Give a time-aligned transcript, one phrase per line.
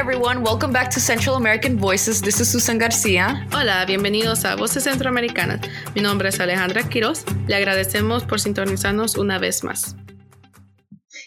[0.00, 0.42] everyone.
[0.42, 2.22] Welcome back to Central American Voices.
[2.22, 3.46] This is Susan Garcia.
[3.52, 5.60] Hola, bienvenidos a Voces Centroamericanas.
[5.94, 7.26] Mi nombre es Alejandra Quiroz.
[7.46, 9.94] Le agradecemos por sintonizarnos una vez más.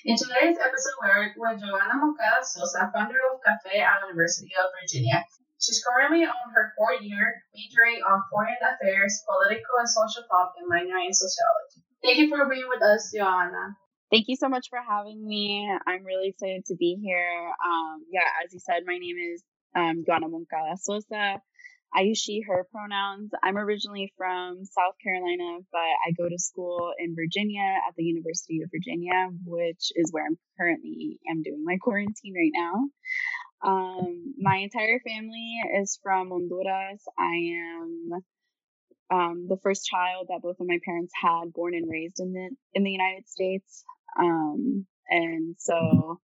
[0.06, 4.66] In today's episode, we're with Joanna Moncada Sosa, founder of Cafe at the University of
[4.82, 5.24] Virginia.
[5.62, 10.66] She's currently on her fourth year, majoring on foreign affairs, political and social thought, and
[10.66, 11.86] minoring in sociology.
[12.02, 13.78] Thank you for being with us, Joanna.
[14.14, 15.68] Thank you so much for having me.
[15.88, 17.50] I'm really excited to be here.
[17.66, 19.44] Um, yeah, as you said, my name is
[19.76, 21.42] um, Joana Moncada Sosa.
[21.96, 23.32] I use she, her pronouns.
[23.42, 28.62] I'm originally from South Carolina, but I go to school in Virginia at the University
[28.62, 33.68] of Virginia, which is where I'm currently am doing my quarantine right now.
[33.68, 37.04] Um, my entire family is from Honduras.
[37.18, 38.22] I am
[39.12, 42.50] um, the first child that both of my parents had, born and raised in the
[42.74, 43.84] in the United States.
[44.20, 46.20] Um, and so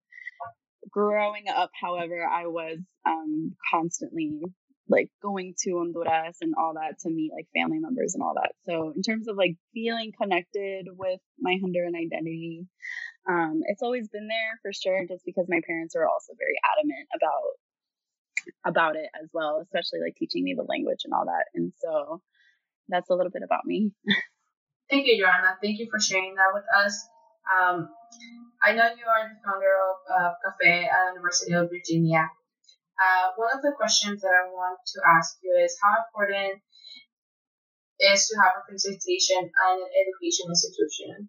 [0.90, 4.42] growing up, however, I was um, constantly
[4.88, 8.52] like going to Honduras and all that to meet like family members and all that.
[8.66, 12.66] So in terms of like feeling connected with my Honduran identity,
[13.28, 17.08] um, it's always been there for sure, just because my parents are also very adamant
[17.14, 17.54] about
[18.64, 21.44] about it as well, especially like teaching me the language and all that.
[21.54, 22.20] And so
[22.88, 23.92] that's a little bit about me.
[24.90, 25.56] Thank you, Joanna.
[25.62, 27.06] Thank you for sharing that with us.
[27.48, 27.88] Um,
[28.62, 32.28] I know you are the founder of uh, Cafe at University of Virginia.
[33.00, 36.60] Uh, one of the questions that I want to ask you is how important
[38.00, 41.28] is to have representation in an education institution.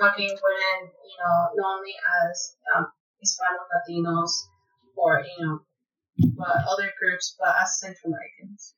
[0.00, 1.94] Talking within, you know, not only
[2.26, 4.32] as um, Hispanic Latinos
[4.96, 5.60] or, you know,
[6.36, 8.74] but other groups, but as Central Americans.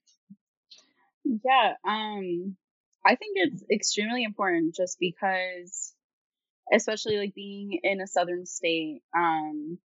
[1.24, 2.56] Yeah, um,
[3.04, 5.94] I think it's extremely important just because
[6.72, 9.78] especially like being in a southern state um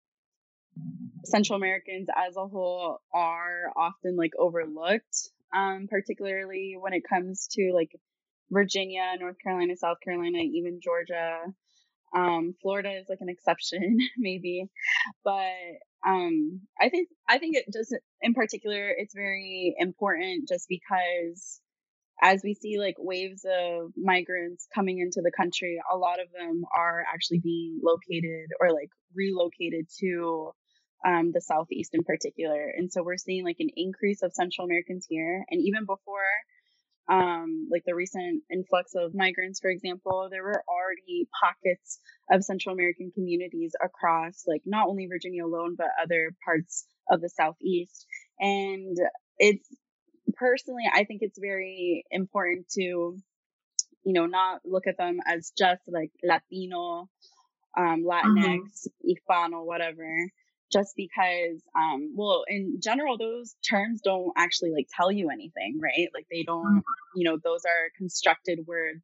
[1.23, 7.71] central americans as a whole are often like overlooked um particularly when it comes to
[7.73, 7.92] like
[8.52, 11.39] virginia north carolina south carolina even georgia.
[12.15, 14.67] Um florida is like an exception maybe.
[15.23, 15.52] But
[16.08, 21.60] um i think i think it just in particular it's very important just because
[22.21, 26.64] as we see like waves of migrants coming into the country, a lot of them
[26.76, 30.52] are actually being located or like relocated to
[31.05, 32.71] um, the southeast in particular.
[32.75, 35.45] And so we're seeing like an increase of Central Americans here.
[35.49, 36.23] And even before
[37.08, 41.99] um, like the recent influx of migrants, for example, there were already pockets
[42.31, 47.30] of Central American communities across like not only Virginia alone, but other parts of the
[47.30, 48.08] southeast.
[48.39, 48.98] And
[49.37, 49.67] it's
[50.36, 53.18] personally, I think it's very important to, you
[54.14, 57.10] know, not look at them as just like Latino,
[57.78, 59.10] um, Latinx, mm-hmm.
[59.10, 60.30] Hispano, whatever,
[60.72, 66.10] just because, um, well, in general, those terms don't actually like tell you anything, right?
[66.14, 67.16] Like they don't, mm-hmm.
[67.16, 69.04] you know, those are constructed words,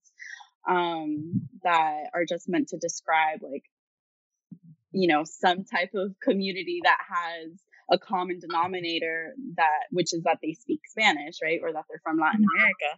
[0.69, 3.63] um, that are just meant to describe like,
[4.91, 7.51] you know, some type of community that has
[7.91, 11.59] a common denominator that which is that they speak Spanish, right?
[11.61, 12.59] Or that they're from Latin mm-hmm.
[12.59, 12.91] America.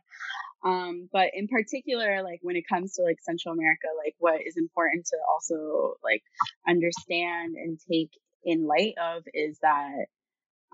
[0.64, 4.56] Um, but in particular, like when it comes to like Central America, like what is
[4.56, 6.24] important to also like
[6.68, 8.12] understand and take
[8.46, 10.06] in light of is that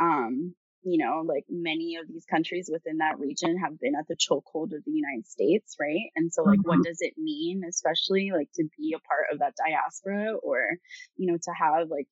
[0.02, 0.54] um
[0.84, 4.74] you know, like many of these countries within that region have been at the chokehold
[4.74, 6.10] of the United States, right?
[6.16, 6.70] And so, like, mm-hmm.
[6.70, 10.62] what does it mean, especially like to be a part of that diaspora or,
[11.18, 12.08] you know, to have like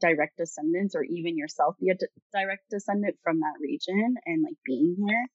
[0.00, 4.56] direct descendants or even yourself be a d- direct descendant from that region and like
[4.64, 5.26] being here.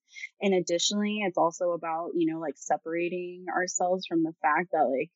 [0.42, 5.12] And additionally, it's also about, you know, like separating ourselves from the fact that like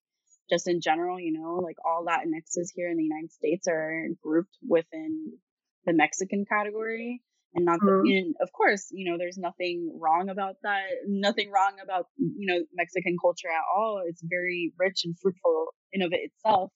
[0.49, 4.55] just in general, you know, like all Latinxes here in the United States are grouped
[4.67, 5.33] within
[5.85, 7.21] the Mexican category
[7.53, 8.07] and not the, mm-hmm.
[8.07, 10.83] and of course, you know, there's nothing wrong about that.
[11.07, 14.01] Nothing wrong about, you know, Mexican culture at all.
[14.05, 16.71] It's very rich and fruitful in of it itself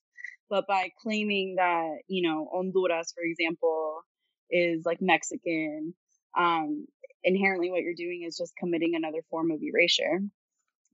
[0.50, 4.01] but by claiming that you know honduras for example
[4.50, 5.94] is like mexican
[6.38, 6.86] um
[7.24, 10.19] inherently what you're doing is just committing another form of erasure.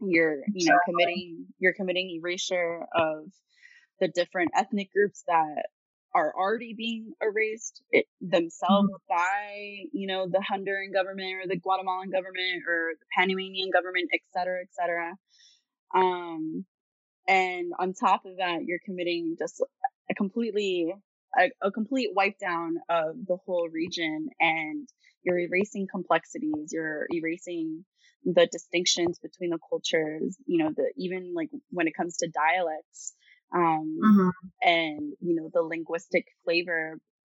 [0.01, 3.25] You're you know committing you're committing erasure of
[3.99, 5.65] the different ethnic groups that
[6.15, 7.83] are already being erased
[8.21, 9.15] themselves mm-hmm.
[9.15, 14.21] by you know the honduran government or the guatemalan government or the panamanian government et
[14.33, 15.13] cetera et cetera.
[15.93, 16.65] Um
[17.29, 19.63] and on top of that you're committing just
[20.09, 20.93] a completely
[21.37, 24.89] a, a, complete wipe down of the whole region and
[25.23, 27.85] you're erasing complexities you're erasing
[28.25, 33.13] the distinctions between the cultures you know the even like when it comes to dialects
[33.55, 34.29] um mm-hmm.
[34.67, 36.97] and you know the linguistic flavor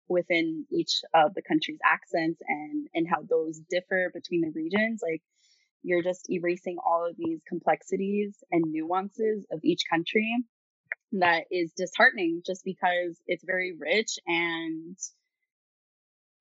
[0.08, 5.22] within each of the country's accents and and how those differ between the regions like
[5.84, 10.36] you're just erasing all of these complexities and nuances of each country
[11.14, 14.98] that is disheartening just because it's very rich and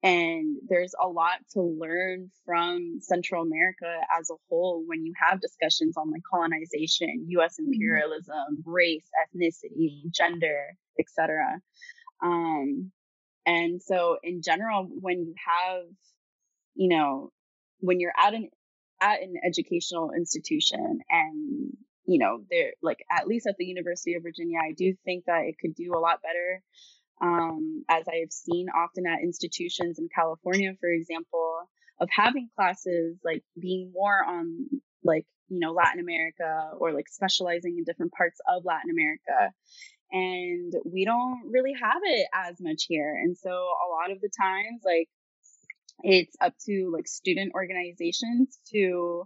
[0.03, 5.41] and there's a lot to learn from Central America as a whole when you have
[5.41, 7.73] discussions on like colonization, US mm-hmm.
[7.73, 11.61] imperialism, race, ethnicity, gender, etc.
[12.23, 12.93] Um,
[13.45, 15.83] and so in general, when you have,
[16.77, 17.33] you know,
[17.81, 18.51] when you're at an
[19.01, 21.73] at an educational institution and
[22.05, 25.45] you know they're like at least at the university of virginia i do think that
[25.45, 26.63] it could do a lot better
[27.21, 31.59] um, as i have seen often at institutions in california for example
[32.01, 34.67] of having classes like being more on
[35.05, 39.53] like you know latin america or like specializing in different parts of latin america.
[40.11, 43.15] And we don't really have it as much here.
[43.23, 45.09] And so a lot of the times like
[46.03, 49.25] it's up to like student organizations to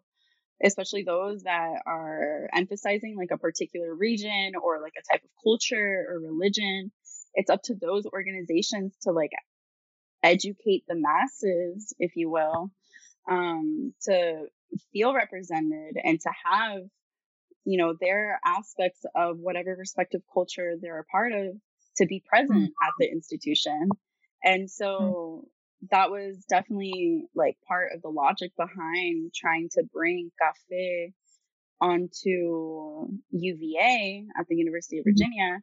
[0.64, 6.06] especially those that are emphasizing like a particular region or like a type of culture
[6.08, 6.90] or religion
[7.34, 9.32] it's up to those organizations to like
[10.22, 12.70] educate the masses if you will
[13.28, 14.46] um to
[14.92, 16.82] feel represented and to have
[17.64, 21.54] you know their aspects of whatever respective culture they're a part of
[21.96, 22.86] to be present mm-hmm.
[22.86, 23.88] at the institution
[24.42, 25.46] and so
[25.90, 31.12] that was definitely like part of the logic behind trying to bring cafe
[31.80, 35.10] onto UVA at the University of mm-hmm.
[35.10, 35.60] Virginia,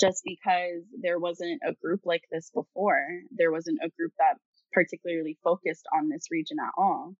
[0.00, 3.06] just because there wasn't a group like this before.
[3.30, 4.38] There wasn't a group that
[4.72, 7.14] particularly focused on this region at all.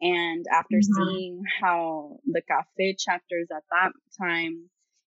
[0.00, 1.04] And after mm-hmm.
[1.04, 4.68] seeing how the cafe chapters at that time,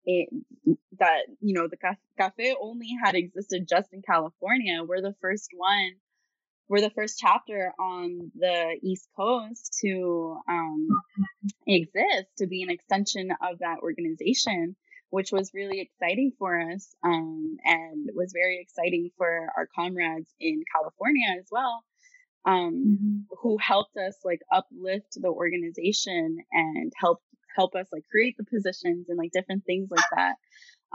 [0.04, 0.30] it,
[1.00, 1.78] that, you know, the
[2.18, 5.94] cafe only had existed just in California, we're the first one
[6.68, 10.88] we're the first chapter on the East Coast to um,
[11.68, 14.76] exist, to be an extension of that organization,
[15.10, 20.64] which was really exciting for us um, and was very exciting for our comrades in
[20.76, 21.84] California as well,
[22.46, 23.36] um, mm-hmm.
[23.42, 27.22] who helped us like uplift the organization and help
[27.56, 30.36] help us like create the positions and like different things like that.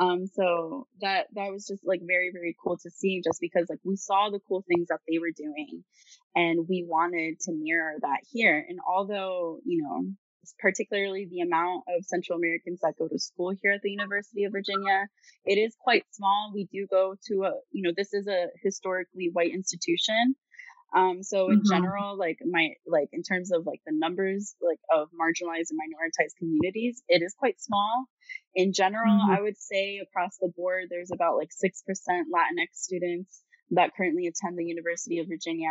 [0.01, 3.81] Um, so that that was just like very very cool to see, just because like
[3.85, 5.85] we saw the cool things that they were doing,
[6.35, 8.65] and we wanted to mirror that here.
[8.67, 10.11] And although you know,
[10.59, 14.53] particularly the amount of Central Americans that go to school here at the University of
[14.53, 15.07] Virginia,
[15.45, 16.51] it is quite small.
[16.55, 20.35] We do go to a you know this is a historically white institution.
[20.95, 21.71] Um, so in mm-hmm.
[21.71, 26.37] general, like my, like in terms of like the numbers, like of marginalized and minoritized
[26.39, 28.07] communities, it is quite small.
[28.55, 29.31] In general, mm-hmm.
[29.31, 34.59] I would say across the board, there's about like 6% Latinx students that currently attend
[34.59, 35.71] the University of Virginia.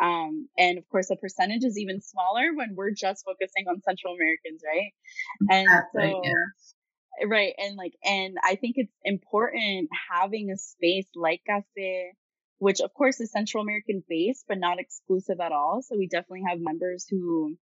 [0.00, 4.14] Um, and of course, the percentage is even smaller when we're just focusing on Central
[4.14, 4.92] Americans, right?
[5.50, 7.26] And so, yeah.
[7.28, 7.54] right.
[7.58, 12.12] And like, and I think it's important having a space like Cafe,
[12.58, 15.82] which of course is Central American based, but not exclusive at all.
[15.82, 17.56] So we definitely have members who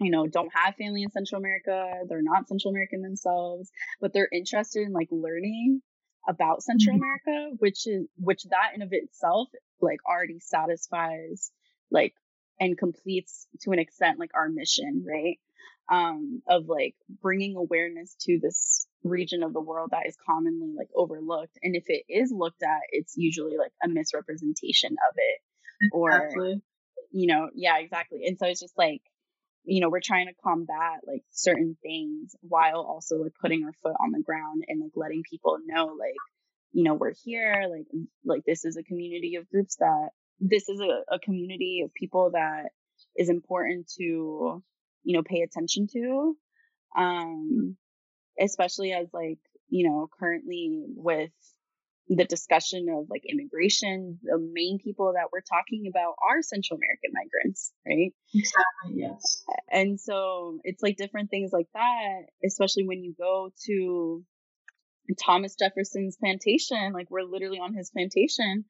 [0.00, 1.92] you know, don't have family in Central America.
[2.08, 5.82] They're not Central American themselves, but they're interested in like learning
[6.26, 7.02] about Central mm-hmm.
[7.02, 9.48] America, which is, which that in of itself,
[9.80, 11.50] like already satisfies
[11.90, 12.14] like
[12.58, 15.38] and completes to an extent like our mission, right?
[15.90, 20.88] Um, of like bringing awareness to this region of the world that is commonly like
[20.94, 21.58] overlooked.
[21.62, 26.62] And if it is looked at, it's usually like a misrepresentation of it or, exactly.
[27.10, 28.20] you know, yeah, exactly.
[28.26, 29.00] And so it's just like,
[29.64, 33.94] you know, we're trying to combat like certain things while also like putting our foot
[34.00, 36.14] on the ground and like letting people know like,
[36.72, 37.86] you know, we're here, like
[38.24, 42.30] like this is a community of groups that this is a, a community of people
[42.32, 42.70] that
[43.16, 44.62] is important to,
[45.02, 46.36] you know, pay attention to.
[46.96, 47.76] Um
[48.40, 51.30] especially as like, you know, currently with
[52.08, 57.12] the discussion of like immigration, the main people that we're talking about are Central American
[57.12, 58.12] migrants, right?
[58.34, 59.44] Exactly, yes.
[59.70, 64.24] And so it's like different things like that, especially when you go to
[65.24, 68.64] Thomas Jefferson's plantation, like we're literally on his plantation.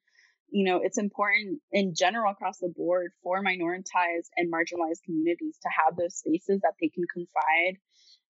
[0.51, 5.69] You know, it's important in general across the board for minoritized and marginalized communities to
[5.71, 7.79] have those spaces that they can confide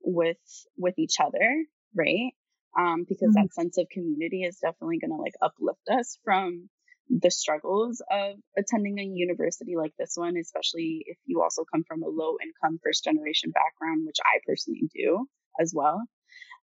[0.03, 0.37] with
[0.77, 1.65] with each other,
[1.95, 2.33] right?
[2.77, 3.43] um, because mm-hmm.
[3.43, 6.69] that sense of community is definitely going to like uplift us from
[7.09, 12.03] the struggles of attending a university like this one, especially if you also come from
[12.03, 15.27] a low income first generation background, which I personally do
[15.59, 16.01] as well.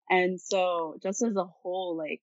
[0.10, 2.22] And so just as a whole, like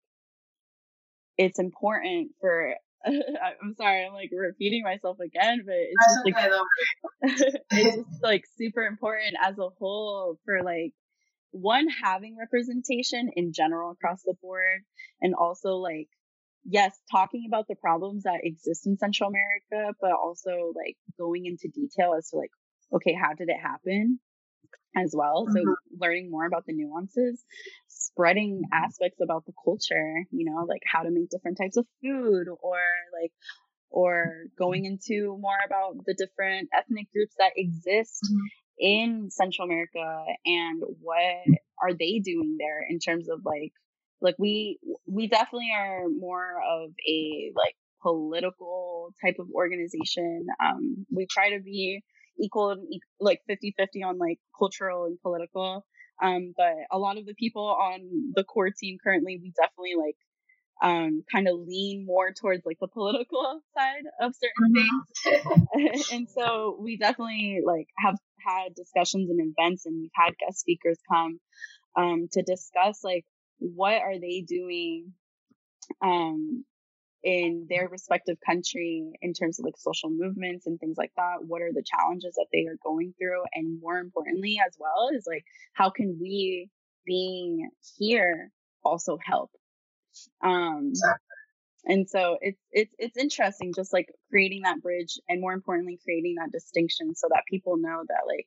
[1.37, 2.75] it's important for
[3.07, 8.87] I'm sorry, I'm like repeating myself again, but it's just like it's just like super
[8.87, 10.95] important as a whole for like
[11.55, 14.83] one having representation in general across the board
[15.21, 16.09] and also like
[16.67, 21.69] yes, talking about the problems that exist in Central America, but also like going into
[21.69, 22.51] detail as to like,
[22.95, 24.19] okay, how did it happen?
[24.97, 25.47] as well.
[25.47, 25.57] Mm-hmm.
[25.57, 27.45] So learning more about the nuances,
[27.89, 32.47] spreading aspects about the culture, you know, like how to make different types of food
[32.49, 32.79] or
[33.21, 33.33] like
[33.91, 38.47] or going into more about the different ethnic groups that exist mm-hmm.
[38.79, 41.45] In Central America and what
[41.83, 43.73] are they doing there in terms of like
[44.21, 50.47] like we we definitely are more of a like political type of organization.
[50.63, 52.03] Um, we try to be
[52.39, 52.87] equal and
[53.21, 55.85] like 50 50 on like cultural and political.
[56.23, 60.17] Um, but a lot of the people on the core team currently, we definitely like
[60.83, 65.91] um, kind of lean more towards like the political side of certain mm-hmm.
[65.93, 66.07] things.
[66.13, 68.17] and so we definitely like have
[68.47, 71.39] had discussions and events and we've had guest speakers come
[71.97, 73.25] um, to discuss like
[73.59, 75.13] what are they doing
[76.03, 76.65] um,
[77.23, 81.63] in their respective country in terms of like social movements and things like that what
[81.63, 85.45] are the challenges that they are going through and more importantly as well is like
[85.73, 86.69] how can we
[87.07, 88.51] being here
[88.85, 89.51] also help
[90.43, 90.93] um
[91.87, 96.37] and so it's it's it's interesting just like creating that bridge and more importantly creating
[96.39, 98.47] that distinction so that people know that like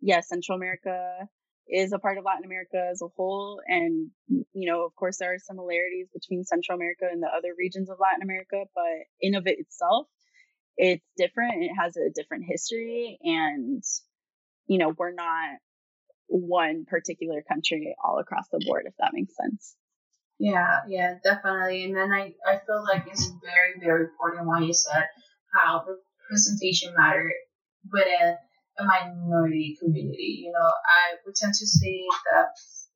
[0.00, 1.28] yes central america
[1.68, 3.60] is a part of Latin America as a whole.
[3.66, 7.88] And, you know, of course, there are similarities between Central America and the other regions
[7.90, 10.06] of Latin America, but in of it itself,
[10.76, 11.62] it's different.
[11.62, 13.18] It has a different history.
[13.22, 13.82] And,
[14.66, 15.58] you know, we're not
[16.26, 19.76] one particular country all across the board, if that makes sense.
[20.38, 21.84] Yeah, yeah, definitely.
[21.84, 25.04] And then I, I feel like it's very, very important what you said,
[25.52, 25.84] how
[26.28, 27.30] representation matter
[27.92, 28.36] within
[28.78, 30.42] a minority community.
[30.44, 32.46] You know, I would tend to see the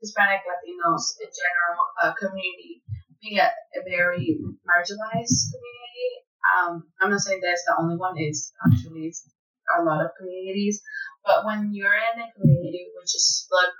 [0.00, 2.82] Hispanic Latinos in general uh, community
[3.22, 6.10] being a, a, very marginalized community.
[6.46, 8.14] Um, I'm not saying that's the only one.
[8.16, 9.12] It's actually
[9.78, 10.82] a lot of communities.
[11.24, 13.74] But when you're in a community which is like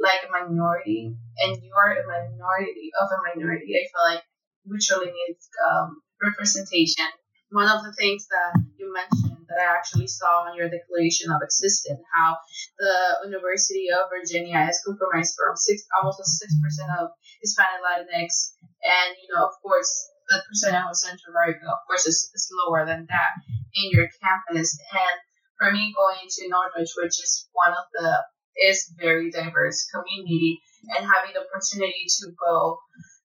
[0.00, 4.24] like a minority and you are a minority of a minority, I feel like
[4.68, 5.36] we truly need
[5.68, 7.06] um, representation.
[7.50, 11.40] One of the things that you mentioned that I actually saw on your Declaration of
[11.46, 12.36] Existence, how
[12.78, 19.14] the University of Virginia is comprised from six, almost six percent of Hispanic Latinx, and
[19.22, 19.88] you know, of course,
[20.28, 23.32] the percentage of Central America, of course, is, is lower than that
[23.78, 24.74] in your campus.
[24.90, 25.16] And
[25.54, 28.26] for me, going to Northridge, which is one of the
[28.62, 30.60] is very diverse community,
[30.96, 32.78] and having the opportunity to go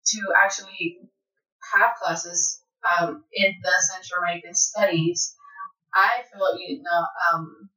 [0.05, 0.99] to actually
[1.73, 2.61] have classes
[2.99, 5.35] um, in the Central American Studies
[5.93, 7.69] I feel you know um,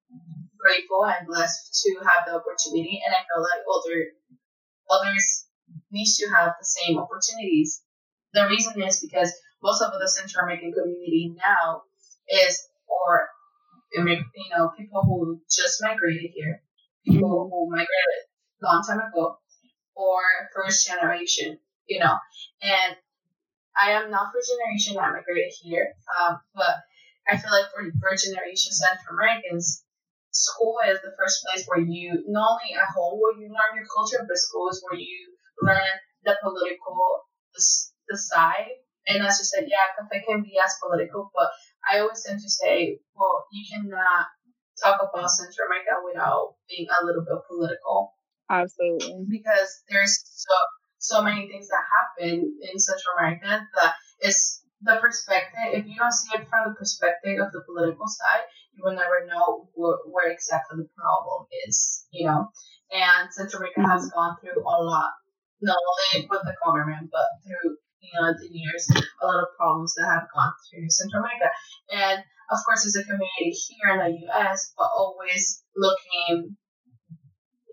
[0.59, 4.13] grateful and blessed to have the opportunity, and I feel like other
[4.91, 5.47] others
[5.91, 7.83] need to have the same opportunities.
[8.35, 9.33] The reason is because
[9.63, 11.83] most of the Central American community now
[12.29, 13.29] is or
[13.95, 16.63] you know people who just migrated here,
[17.05, 17.51] people mm-hmm.
[17.51, 18.23] who migrated
[18.63, 19.39] long time ago,
[19.95, 20.23] or
[20.55, 22.15] first generation, you know,
[22.63, 22.97] and
[23.77, 26.77] I am not first generation that migrated here, um, but
[27.29, 29.85] I feel like for, for generation Central Americans,
[30.31, 33.89] school is the first place where you not only at home where you learn your
[33.89, 35.93] culture, but school is where you learn
[36.25, 37.63] the political the,
[38.09, 38.79] the side.
[39.07, 41.51] And as you said, yeah, cafe can be as political, but
[41.83, 44.27] I always tend to say, well, you cannot
[44.83, 48.15] talk about Central America without being a little bit political.
[48.51, 49.25] Absolutely.
[49.31, 50.55] Because there's so
[50.99, 56.13] so many things that happen in Central America that is the perspective, if you don't
[56.13, 60.31] see it from the perspective of the political side, you will never know where, where
[60.31, 62.51] exactly the problem is, you know.
[62.91, 63.91] And Central America mm-hmm.
[63.91, 65.13] has gone through a lot,
[65.61, 68.87] not only with the government, but through, you know, the years,
[69.23, 71.51] a lot of problems that have gone through Central America.
[71.91, 72.19] And
[72.51, 76.57] of course, it's a community here in the U.S., but always looking,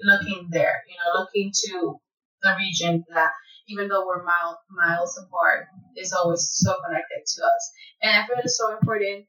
[0.02, 2.00] looking there, you know, looking to
[2.42, 3.32] the region that
[3.68, 7.72] even though we're mile, miles apart, is always so connected to us.
[8.02, 9.26] And I feel it's so important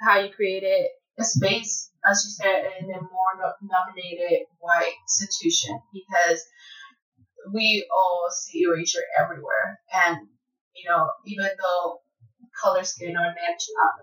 [0.00, 0.86] how you created
[1.18, 6.42] a space, as you said, in a more nominated white institution because
[7.52, 9.80] we all see erasure everywhere.
[9.92, 10.18] And,
[10.74, 12.00] you know, even though
[12.60, 13.34] color, skin, or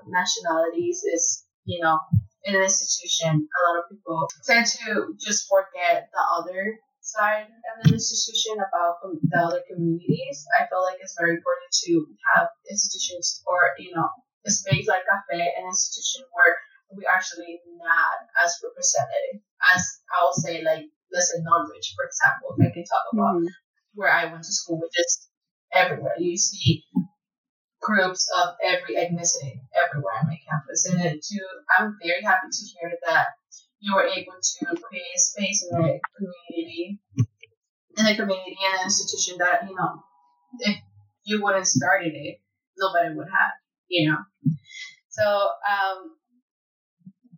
[0.08, 2.00] nationalities is, you know,
[2.46, 7.84] in an institution, a lot of people tend to just forget the other side of
[7.84, 13.44] the institution about the other communities, I feel like it's very important to have institutions
[13.46, 14.08] or, you know,
[14.46, 16.56] a space like Cafe, an institution where
[16.96, 19.42] we actually not as represented
[19.74, 19.82] as
[20.14, 23.54] I will say like let's say Northridge, for example, if I can talk about mm-hmm.
[23.94, 25.30] where I went to school, which is
[25.74, 26.16] everywhere.
[26.18, 26.84] You see
[27.84, 30.88] groups of every ethnicity everywhere on my campus.
[30.90, 31.46] And too,
[31.78, 33.28] I'm very happy to hear that
[33.80, 37.00] you were able to create a space in the community,
[37.98, 40.04] in the community and an institution that, you know,
[40.60, 40.78] if
[41.26, 42.40] you wouldn't started it,
[42.78, 43.52] nobody would have,
[43.88, 44.18] you know.
[45.10, 46.16] So, um,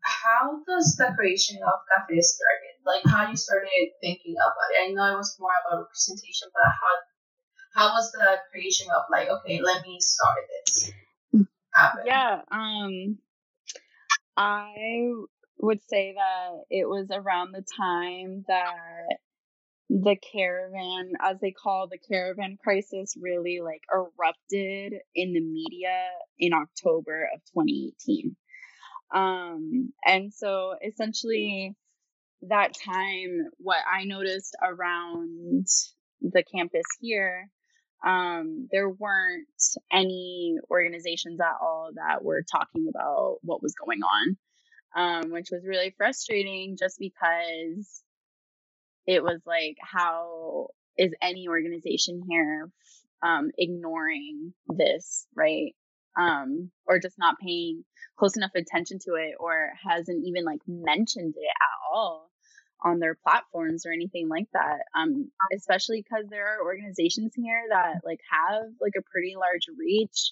[0.05, 2.73] how does the creation of Cafe started?
[2.85, 4.85] Like how you started thinking about it?
[4.85, 6.93] I know it was more about representation, but how
[7.75, 10.91] how was the creation of like, okay, let me start this
[11.73, 12.03] happen?
[12.05, 13.17] Yeah, um
[14.37, 15.11] I
[15.59, 19.17] would say that it was around the time that
[19.89, 26.07] the caravan, as they call the caravan crisis, really like erupted in the media
[26.39, 28.35] in October of 2018.
[29.13, 31.75] Um, and so essentially,
[32.41, 35.67] that time, what I noticed around
[36.21, 37.49] the campus here,
[38.05, 39.47] um, there weren't
[39.91, 44.37] any organizations at all that were talking about what was going on,
[44.95, 48.03] um, which was really frustrating just because
[49.07, 52.69] it was like, how is any organization here
[53.23, 55.73] um, ignoring this, right?
[56.17, 57.83] Um, or just not paying
[58.17, 62.29] close enough attention to it or hasn't even like mentioned it at all
[62.83, 64.79] on their platforms or anything like that.
[64.95, 70.31] Um, especially because there are organizations here that like have like a pretty large reach.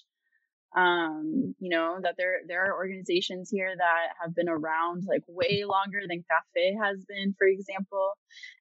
[0.76, 5.64] Um, you know, that there there are organizations here that have been around like way
[5.64, 8.12] longer than Cafe has been, for example.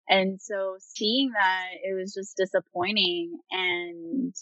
[0.07, 4.35] And so seeing that it was just disappointing and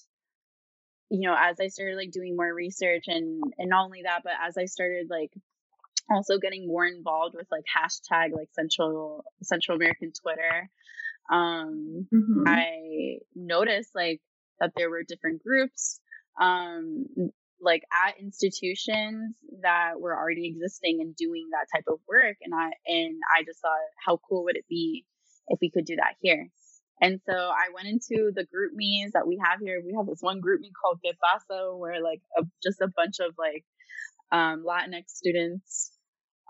[1.09, 4.33] you know, as I started like doing more research and and not only that, but
[4.45, 5.31] as I started like
[6.09, 10.69] also getting more involved with like hashtag like Central Central American Twitter,
[11.31, 12.43] um, mm-hmm.
[12.47, 14.21] I noticed like
[14.59, 15.99] that there were different groups,
[16.39, 17.05] um,
[17.59, 22.71] like at institutions that were already existing and doing that type of work, and I
[22.85, 25.05] and I just thought, how cool would it be
[25.47, 26.47] if we could do that here?
[27.01, 29.81] And so I went into the GroupMes that we have here.
[29.83, 33.33] We have this one group GroupMe called Pasa, where like a, just a bunch of
[33.39, 33.65] like
[34.31, 35.90] um, Latinx students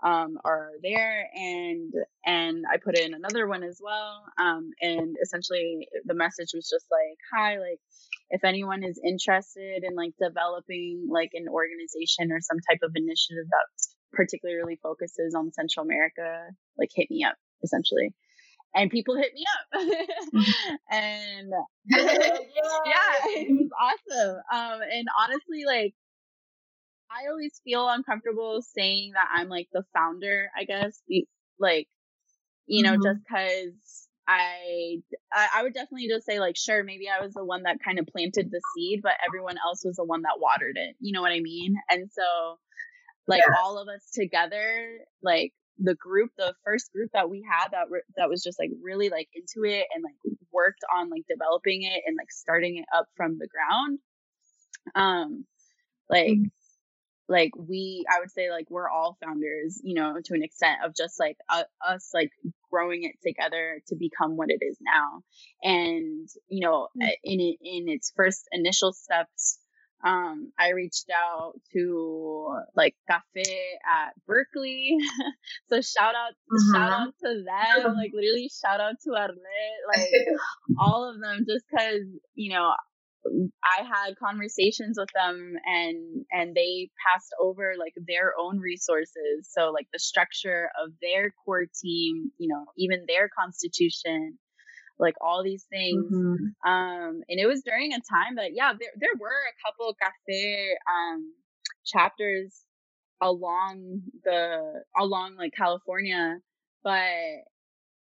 [0.02, 1.92] um, are there, and
[2.24, 4.24] and I put in another one as well.
[4.38, 7.80] Um, and essentially, the message was just like, "Hi, like
[8.30, 13.46] if anyone is interested in like developing like an organization or some type of initiative
[13.50, 13.66] that
[14.12, 18.12] particularly focuses on Central America, like hit me up." Essentially
[18.74, 20.74] and people hit me up mm-hmm.
[20.90, 21.52] and
[21.90, 25.94] yeah it was awesome um and honestly like
[27.12, 31.26] i always feel uncomfortable saying that i'm like the founder i guess Be,
[31.58, 31.88] like
[32.66, 33.02] you know mm-hmm.
[33.02, 35.02] just because I,
[35.34, 38.06] I would definitely just say like sure maybe I was the one that kind of
[38.06, 41.32] planted the seed but everyone else was the one that watered it you know what
[41.32, 42.56] I mean and so
[43.26, 43.56] like yeah.
[43.60, 48.02] all of us together like the group, the first group that we had that re-
[48.16, 52.02] that was just like really like into it and like worked on like developing it
[52.06, 53.98] and like starting it up from the ground.
[54.94, 55.44] Um,
[56.08, 56.44] like mm-hmm.
[57.28, 60.94] Like we i would say like we're all founders you know to an extent of
[60.94, 62.30] just like uh, us like
[62.70, 65.22] growing it together to become what it is now
[65.62, 67.08] and you know mm-hmm.
[67.24, 69.58] in in its first initial steps
[70.04, 73.44] um, I reached out to like cafe
[73.86, 74.96] at Berkeley.
[75.68, 76.74] so shout out, mm-hmm.
[76.74, 77.94] shout out to them.
[77.94, 79.38] Like literally shout out to Arlet,
[79.88, 80.08] like
[80.78, 82.02] all of them, just cause,
[82.34, 82.72] you know,
[83.24, 89.48] I had conversations with them and and they passed over like their own resources.
[89.50, 94.38] So like the structure of their core team, you know, even their constitution,
[94.98, 96.04] like all these things.
[96.12, 96.70] Mm-hmm.
[96.70, 100.76] Um, and it was during a time that, yeah, there, there were a couple cafe,
[100.88, 101.32] um,
[101.84, 102.62] chapters
[103.20, 106.38] along the, along like California,
[106.82, 107.44] but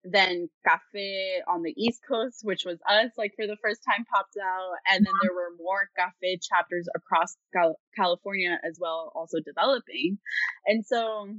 [0.05, 4.37] then cafe on the east coast which was us like for the first time popped
[4.41, 4.73] out.
[4.91, 10.19] And then there were more cafe chapters across Cal- california as well also developing.
[10.65, 11.29] And so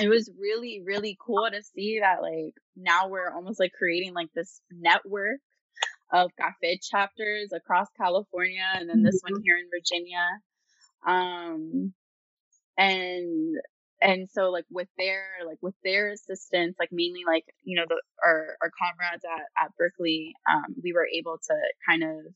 [0.00, 4.30] it was really really cool to see that like now we're almost like creating like
[4.34, 5.38] this network
[6.12, 9.42] of cafe chapters across california and then this one mm-hmm.
[9.44, 10.26] here in virginia.
[11.06, 11.92] Um
[12.78, 13.56] and
[14.02, 18.00] and so like with their like with their assistance like mainly like you know the
[18.24, 21.54] our our comrades at, at berkeley um, we were able to
[21.88, 22.32] kind of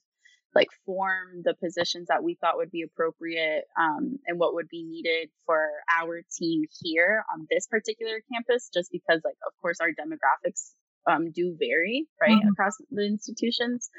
[0.55, 4.83] like form the positions that we thought would be appropriate um, and what would be
[4.85, 5.69] needed for
[6.01, 10.71] our team here on this particular campus just because like of course our demographics
[11.07, 12.49] um, do vary right mm-hmm.
[12.49, 13.91] across the institutions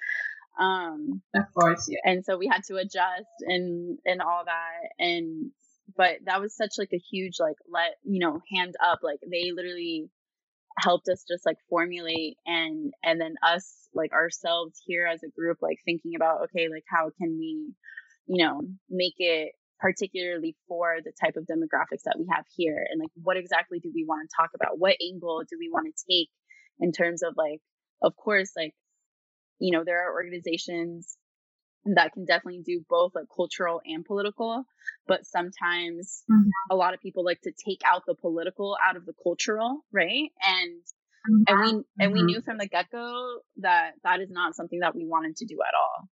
[0.59, 5.51] um of course yeah and so we had to adjust and and all that and
[5.95, 9.51] but that was such like a huge like let you know hand up like they
[9.51, 10.09] literally
[10.79, 15.57] helped us just like formulate and and then us like ourselves here as a group
[15.61, 17.71] like thinking about okay like how can we
[18.27, 22.85] you know make it particularly for the type of demographics that we have here?
[22.89, 24.79] And like what exactly do we want to talk about?
[24.79, 26.29] What angle do we want to take
[26.79, 27.59] in terms of like
[28.01, 28.73] of course like
[29.59, 31.17] you know there are organizations
[31.95, 34.65] that can definitely do both like cultural and political
[35.07, 36.49] but sometimes mm-hmm.
[36.71, 40.31] a lot of people like to take out the political out of the cultural right
[40.41, 40.81] and
[41.29, 41.43] mm-hmm.
[41.47, 42.25] and we and we mm-hmm.
[42.27, 45.73] knew from the get-go that that is not something that we wanted to do at
[45.75, 46.09] all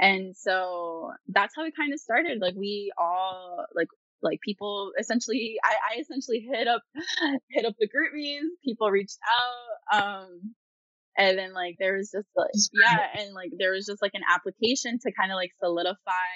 [0.00, 3.88] and so that's how it kind of started like we all like
[4.22, 6.82] like people essentially I, I essentially hit up
[7.50, 9.18] hit up the GroupMes people reached
[9.92, 10.54] out um
[11.18, 14.22] and then like there was just like yeah and like there was just like an
[14.32, 16.30] application to kind of like solidify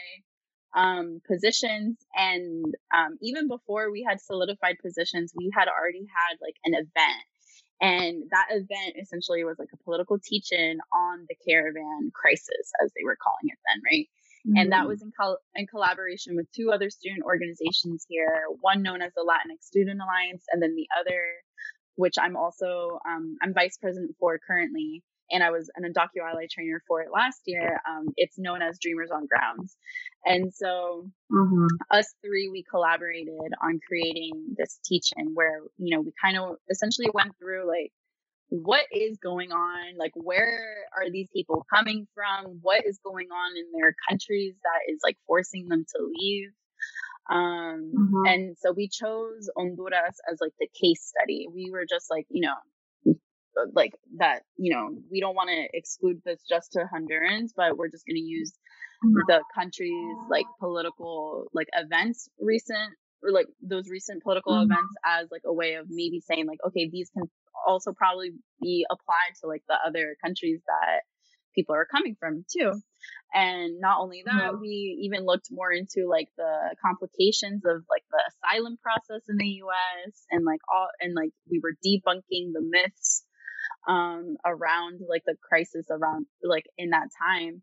[0.74, 6.56] um positions and um even before we had solidified positions we had already had like
[6.64, 7.26] an event
[7.80, 13.04] and that event essentially was like a political teach-in on the caravan crisis as they
[13.04, 14.08] were calling it then right
[14.46, 14.56] mm-hmm.
[14.56, 14.88] and that mm-hmm.
[14.88, 19.24] was in, col- in collaboration with two other student organizations here one known as the
[19.28, 21.22] latinx student alliance and then the other
[21.96, 26.46] which I'm also um, I'm vice president for currently, and I was an undocu ally
[26.50, 27.80] trainer for it last year.
[27.88, 29.76] Um, it's known as Dreamers on Grounds,
[30.24, 31.66] and so mm-hmm.
[31.90, 37.08] us three we collaborated on creating this teach-in where you know we kind of essentially
[37.12, 37.92] went through like
[38.52, 43.56] what is going on like where are these people coming from what is going on
[43.56, 46.50] in their countries that is like forcing them to leave
[47.30, 48.26] um, mm-hmm.
[48.26, 51.46] And so we chose Honduras as like the case study.
[51.52, 53.14] We were just like, you know,
[53.58, 57.76] uh, like that, you know, we don't want to exclude this just to Hondurans, but
[57.76, 58.52] we're just going to use
[59.04, 59.14] mm-hmm.
[59.28, 64.72] the country's like political like events recent or like those recent political mm-hmm.
[64.72, 67.24] events as like a way of maybe saying like okay these can
[67.66, 68.30] also probably
[68.60, 71.02] be applied to like the other countries that
[71.54, 72.72] people are coming from too.
[73.34, 74.60] And not only that, mm-hmm.
[74.60, 79.62] we even looked more into like the complications of like the asylum process in the
[79.64, 83.24] US and like all and like we were debunking the myths
[83.88, 87.62] um around like the crisis around like in that time.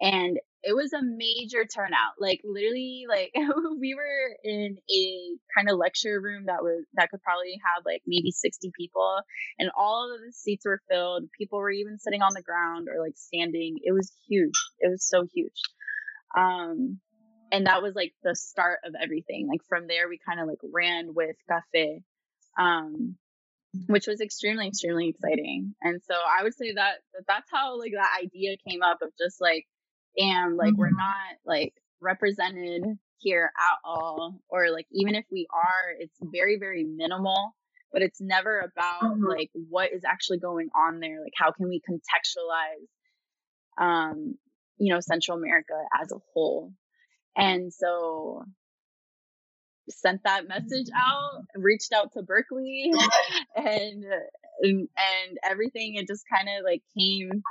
[0.00, 2.14] And it was a major turnout.
[2.18, 3.32] Like literally, like
[3.80, 8.02] we were in a kind of lecture room that was that could probably have like
[8.06, 9.16] maybe 60 people,
[9.58, 11.24] and all of the seats were filled.
[11.36, 13.78] People were even sitting on the ground or like standing.
[13.82, 14.54] It was huge.
[14.78, 15.60] It was so huge.
[16.36, 17.00] Um,
[17.50, 19.48] and that was like the start of everything.
[19.48, 22.02] Like from there, we kind of like ran with Cafe,
[22.58, 23.16] um,
[23.88, 25.74] which was extremely extremely exciting.
[25.82, 29.10] And so I would say that, that that's how like that idea came up of
[29.18, 29.66] just like
[30.16, 30.80] and like mm-hmm.
[30.80, 32.82] we're not like represented
[33.18, 37.54] here at all or like even if we are it's very very minimal
[37.92, 39.26] but it's never about mm-hmm.
[39.26, 42.88] like what is actually going on there like how can we contextualize
[43.82, 44.34] um
[44.78, 46.72] you know central america as a whole
[47.36, 48.42] and so
[49.88, 52.90] sent that message out reached out to berkeley
[53.56, 54.04] and
[54.60, 57.42] and, and everything it just kind of like came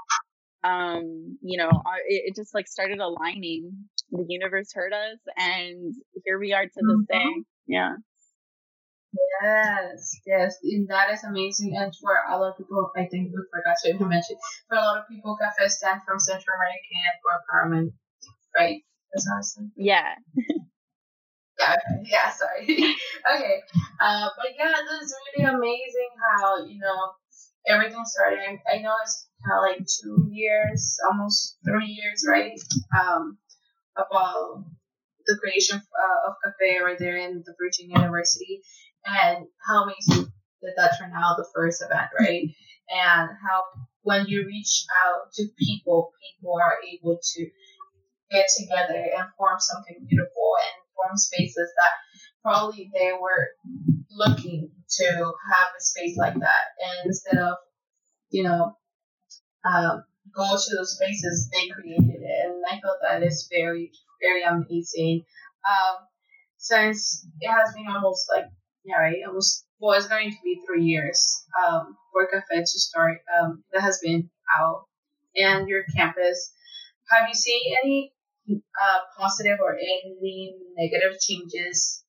[0.63, 1.69] um, you know,
[2.07, 3.71] it, it, just like started aligning.
[4.11, 5.95] The universe heard us, and
[6.25, 7.17] here we are to this mm-hmm.
[7.17, 7.43] day.
[7.67, 7.93] Yeah.
[9.41, 11.75] Yes, yes, and that is amazing.
[11.75, 14.37] And for a lot of people, I think we forgot to mention,
[14.69, 17.91] for a lot of people, CAFE stand from Central American for Empowerment,
[18.57, 18.83] right?
[19.11, 19.71] That's awesome.
[19.75, 20.15] Yeah.
[21.59, 22.63] yeah, yeah, sorry.
[23.35, 23.61] okay.
[23.99, 27.11] Uh, but yeah, this is really amazing how, you know,
[27.67, 28.59] everything started.
[28.71, 32.59] I know it's kind of like two years, almost three years, right?
[32.97, 33.37] Um,
[33.97, 34.65] about
[35.27, 38.61] the creation uh, of Cafe right there in the Virginia University,
[39.05, 42.47] and how amazing did that turn out the first event, right?
[42.89, 43.63] And how
[44.03, 47.49] when you reach out to people, people are able to
[48.31, 51.91] get together and form something beautiful and form spaces that
[52.41, 53.49] probably they were
[54.09, 56.63] looking to have a space like that.
[56.83, 57.55] And instead of,
[58.29, 58.77] you know,
[59.65, 60.03] um,
[60.35, 62.45] go to those spaces, they created it.
[62.45, 65.23] And I thought that is very, very amazing.
[65.67, 65.97] Um,
[66.57, 68.45] since it has been almost like
[68.83, 69.17] yeah, right.
[69.27, 73.19] Almost well, it's going to be three years um, for Cafe to start.
[73.39, 74.85] Um, that has been out,
[75.35, 76.53] and your campus.
[77.09, 78.13] Have you seen any
[78.49, 82.03] uh, positive or any negative changes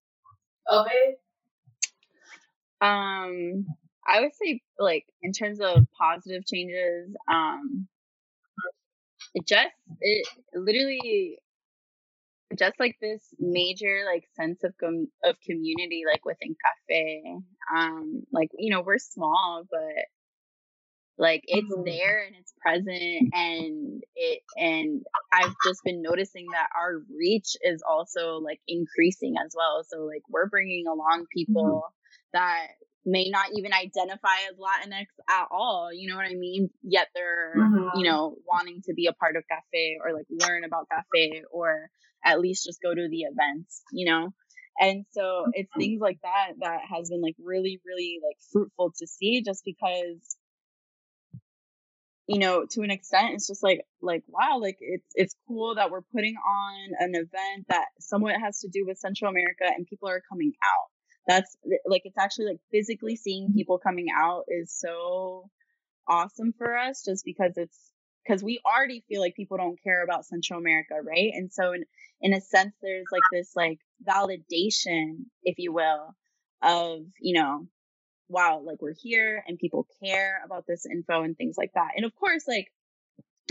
[0.69, 1.19] of it?
[2.81, 3.67] Um,
[4.07, 7.87] I would say like in terms of positive changes, um,
[9.35, 9.69] it just
[10.01, 11.39] it literally
[12.59, 16.55] just like this major like sense of com- of community like within
[16.89, 17.23] cafe
[17.75, 20.05] um like you know we're small but
[21.19, 21.85] like it's mm-hmm.
[21.85, 27.83] there and it's present and it and i've just been noticing that our reach is
[27.89, 31.35] also like increasing as well so like we're bringing along mm-hmm.
[31.35, 31.83] people
[32.33, 32.69] that
[33.05, 37.55] may not even identify as latinx at all you know what i mean yet they're
[37.57, 37.99] mm-hmm.
[37.99, 41.91] you know wanting to be a part of cafe or like learn about cafe or
[42.25, 44.33] at least just go to the events you know
[44.79, 45.81] and so it's mm-hmm.
[45.81, 50.37] things like that that has been like really really like fruitful to see just because
[52.27, 55.91] you know, to an extent, it's just like like wow, like it's it's cool that
[55.91, 60.09] we're putting on an event that somewhat has to do with Central America and people
[60.09, 60.89] are coming out.
[61.27, 61.57] That's
[61.87, 65.49] like it's actually like physically seeing people coming out is so
[66.09, 67.79] awesome for us just because it's
[68.25, 71.33] because we already feel like people don't care about Central America, right?
[71.35, 71.85] And so in
[72.21, 76.15] in a sense there's like this like validation, if you will,
[76.63, 77.67] of, you know,
[78.33, 81.91] wow, like we're here and people care about this info and things like that.
[81.97, 82.67] And of course, like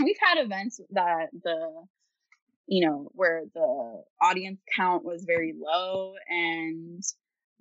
[0.02, 1.84] we've had events that the,
[2.66, 7.02] you know, where the audience count was very low and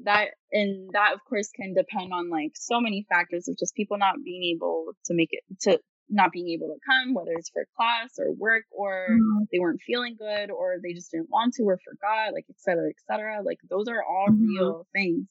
[0.04, 3.98] that and that of course can depend on like so many factors of just people
[3.98, 5.80] not being able to make it to
[6.10, 9.44] not being able to come whether it's for class or work or mm-hmm.
[9.52, 12.90] they weren't feeling good or they just didn't want to or forgot like et cetera
[12.90, 14.48] et cetera like those are all mm-hmm.
[14.48, 15.28] real things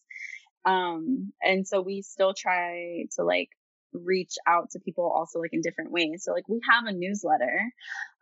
[0.65, 3.49] um, and so we still try to like
[3.93, 6.23] reach out to people also like in different ways.
[6.25, 7.73] So like we have a newsletter,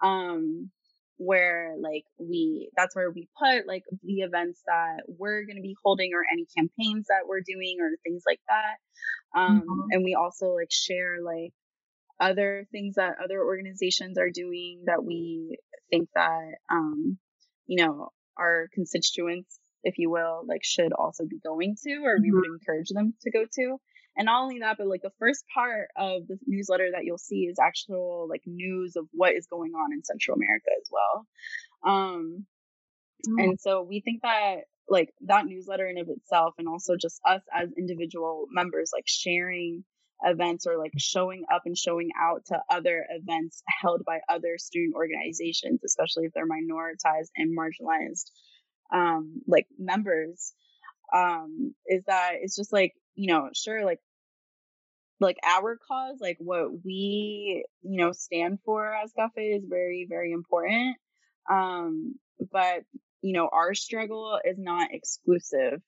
[0.02, 0.70] um,
[1.18, 5.76] where like we that's where we put like the events that we're going to be
[5.84, 9.80] holding or any campaigns that we're doing or things like that um mm-hmm.
[9.90, 11.52] and we also like share like
[12.20, 15.58] other things that other organizations are doing that we
[15.90, 17.18] think that um
[17.66, 22.30] you know our constituents if you will, like should also be going to, or we
[22.30, 22.54] would mm-hmm.
[22.60, 23.76] encourage them to go to.
[24.16, 27.42] And not only that, but like the first part of the newsletter that you'll see
[27.42, 31.26] is actual like news of what is going on in Central America as well.
[31.86, 32.46] Um,
[33.28, 33.38] mm-hmm.
[33.38, 37.42] And so we think that like that newsletter in of itself, and also just us
[37.54, 39.84] as individual members, like sharing
[40.22, 44.94] events or like showing up and showing out to other events held by other student
[44.96, 48.30] organizations, especially if they're minoritized and marginalized
[48.92, 50.52] um like members
[51.12, 54.00] um is that it's just like you know sure like
[55.20, 60.32] like our cause like what we you know stand for as cafe is very very
[60.32, 60.96] important
[61.50, 62.14] um
[62.52, 62.82] but
[63.20, 65.80] you know our struggle is not exclusive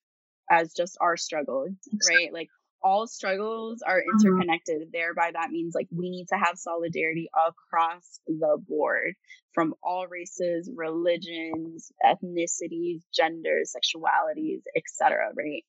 [0.50, 1.66] as just our struggle
[2.08, 2.32] right?
[2.32, 2.48] Like
[2.82, 4.26] all struggles are mm-hmm.
[4.26, 4.82] interconnected.
[4.82, 4.90] Mm-hmm.
[4.92, 9.14] Thereby, that means like we need to have solidarity across the board
[9.52, 15.30] from all races, religions, ethnicities, genders, sexualities, etc.
[15.34, 15.64] Right?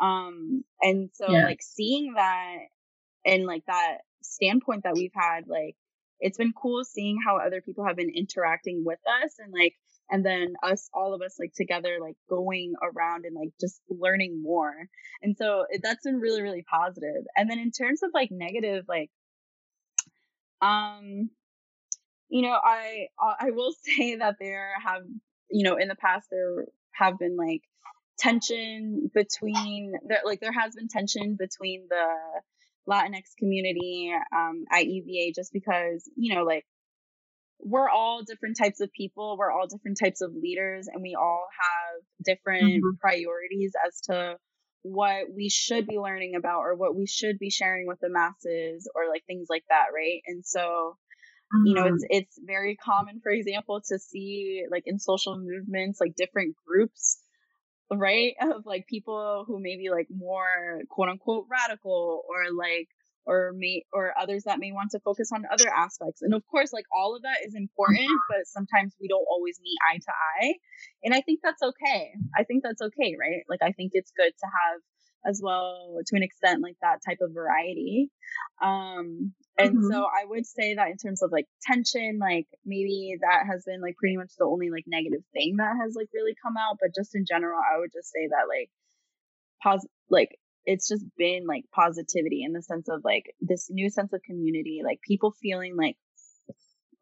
[0.00, 1.44] Um, and so yeah.
[1.44, 2.56] like seeing that
[3.24, 5.76] and like that standpoint that we've had, like
[6.20, 9.74] it's been cool seeing how other people have been interacting with us and like
[10.10, 14.42] and then us all of us like together like going around and like just learning
[14.42, 14.74] more.
[15.22, 17.24] And so that's been really really positive.
[17.36, 19.10] And then in terms of like negative like
[20.62, 21.28] um
[22.28, 23.06] you know i
[23.40, 25.02] i will say that there have
[25.50, 27.62] you know in the past there have been like
[28.18, 32.06] tension between there like there has been tension between the
[32.88, 36.64] latinx community um at uva just because you know like
[37.60, 39.36] we're all different types of people.
[39.38, 42.96] We're all different types of leaders, and we all have different mm-hmm.
[43.00, 44.36] priorities as to
[44.82, 48.88] what we should be learning about or what we should be sharing with the masses
[48.94, 50.20] or like things like that, right?
[50.26, 50.96] And so,
[51.64, 52.18] you know, it's mm-hmm.
[52.18, 57.18] it's very common, for example, to see like in social movements, like different groups
[57.90, 62.88] right of like people who may be like more quote unquote radical or like
[63.26, 66.22] or may or others that may want to focus on other aspects.
[66.22, 69.76] And of course like all of that is important but sometimes we don't always meet
[69.92, 70.54] eye to eye.
[71.02, 72.12] And i think that's okay.
[72.36, 73.42] I think that's okay right?
[73.48, 74.80] Like i think it's good to have
[75.28, 78.10] as well to an extent like that type of variety.
[78.62, 79.90] Um and mm-hmm.
[79.90, 83.80] so i would say that in terms of like tension like maybe that has been
[83.80, 86.76] like pretty much the only like negative thing that has like really come out.
[86.80, 88.70] But just in general i would just say that like
[89.62, 94.12] pos like it's just been like positivity in the sense of like this new sense
[94.12, 95.96] of community, like people feeling like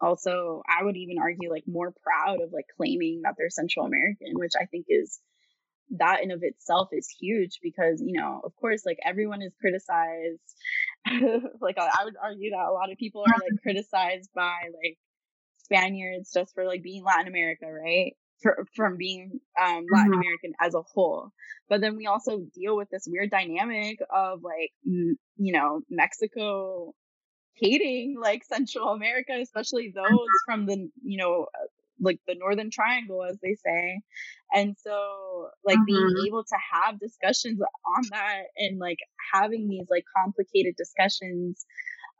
[0.00, 4.34] also I would even argue like more proud of like claiming that they're Central American,
[4.34, 5.18] which I think is
[5.96, 10.40] that in of itself is huge because you know of course like everyone is criticized
[11.60, 14.98] like I would argue that a lot of people are like criticized by like
[15.58, 18.14] Spaniards just for like being Latin America, right?
[18.44, 20.20] For, from being um, Latin mm-hmm.
[20.20, 21.30] American as a whole.
[21.70, 26.92] But then we also deal with this weird dynamic of like, m- you know, Mexico
[27.54, 31.46] hating like Central America, especially those from the, you know,
[31.98, 34.02] like the Northern Triangle, as they say.
[34.52, 35.86] And so, like, mm-hmm.
[35.86, 37.62] being able to have discussions
[37.96, 38.98] on that and like
[39.32, 41.64] having these like complicated discussions,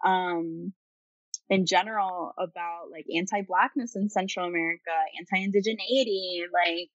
[0.07, 0.73] um,
[1.51, 6.89] in general about like anti-blackness in Central America, anti-indigeneity, like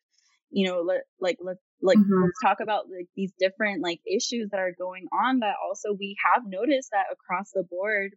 [0.51, 2.23] you know, let, like let's like mm-hmm.
[2.23, 6.15] let's talk about like these different like issues that are going on that also we
[6.33, 8.13] have noticed that across the board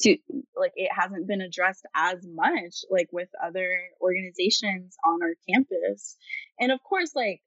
[0.00, 0.16] to
[0.56, 3.68] like it hasn't been addressed as much like with other
[4.00, 6.16] organizations on our campus
[6.58, 7.40] and of course like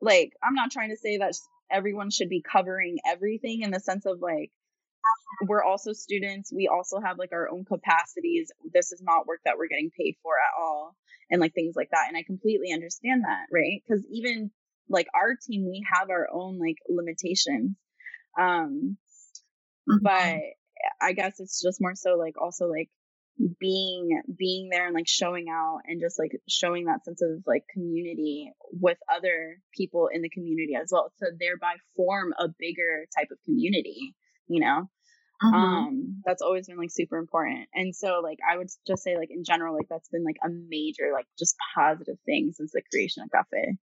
[0.00, 1.34] like i'm not trying to say that
[1.70, 4.50] everyone should be covering everything in the sense of like
[5.46, 6.52] we're also students.
[6.52, 8.50] We also have like our own capacities.
[8.72, 10.96] This is not work that we're getting paid for at all
[11.30, 13.82] and like things like that and i completely understand that right?
[13.86, 14.50] Because even
[14.88, 17.76] like our team we have our own like limitations.
[18.38, 18.96] Um
[19.88, 19.96] mm-hmm.
[20.02, 20.38] but
[21.00, 22.88] i guess it's just more so like also like
[23.60, 27.64] being being there and like showing out and just like showing that sense of like
[27.72, 33.28] community with other people in the community as well to thereby form a bigger type
[33.30, 34.14] of community
[34.48, 34.88] you know
[35.42, 35.54] mm-hmm.
[35.54, 37.68] um that's always been like super important.
[37.74, 40.48] And so like i would just say like in general like that's been like a
[40.48, 43.76] major like just positive thing since the creation of cafe.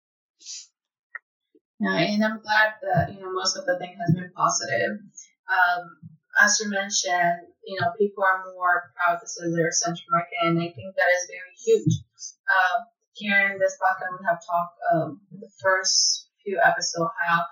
[1.80, 5.00] Yeah and i'm glad that you know most of the thing has been positive.
[5.50, 5.84] Um
[6.42, 10.60] as you mentioned you know people are more proud to say they're central american and
[10.60, 11.94] i think that is very huge.
[12.50, 17.46] Um here in this podcast we have talked um the first few episodes how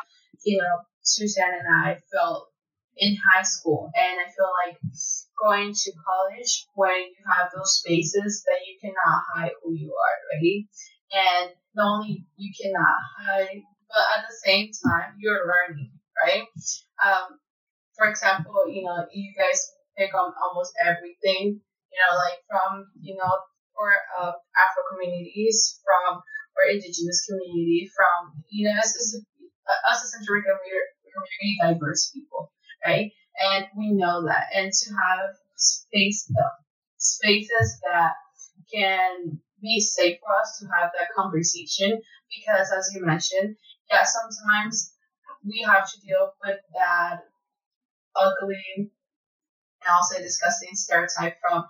[0.44, 2.51] you know Suzanne and I felt
[3.02, 3.90] in high school.
[3.98, 4.78] And I feel like
[5.42, 10.18] going to college when you have those spaces that you cannot hide who you are,
[10.38, 10.64] right?
[11.12, 15.92] And not only you cannot hide, but at the same time you're learning,
[16.24, 16.46] right?
[17.02, 17.42] Um,
[17.98, 23.18] for example, you know, you guys pick on almost everything, you know, like from, you
[23.18, 23.34] know,
[23.76, 23.90] or
[24.22, 26.22] uh, Afro communities, from
[26.54, 29.18] or indigenous community, from, you know, us as,
[29.90, 32.52] us as Central Rican, we're, we're diverse people
[32.86, 33.12] right?
[33.40, 34.48] And we know that.
[34.56, 36.32] And to have space,
[36.98, 38.14] spaces that
[38.74, 43.56] can be safe for us to have that conversation, because as you mentioned,
[43.90, 44.94] yeah, sometimes
[45.46, 47.20] we have to deal with that
[48.16, 48.90] ugly and
[49.90, 51.66] also disgusting stereotype from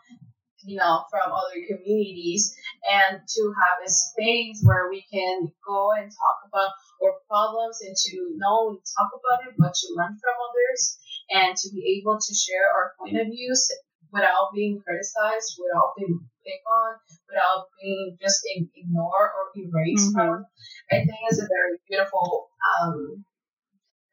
[0.65, 2.55] you know, from other communities
[2.89, 6.71] and to have a space where we can go and talk about
[7.03, 10.97] our problems and to not only talk about it, but to learn from others
[11.31, 13.69] and to be able to share our point of views
[14.11, 20.19] without being criticized, without being picked on, without being just ignored or erased mm-hmm.
[20.19, 20.45] from.
[20.91, 22.49] I think it's a very beautiful,
[22.81, 23.25] um,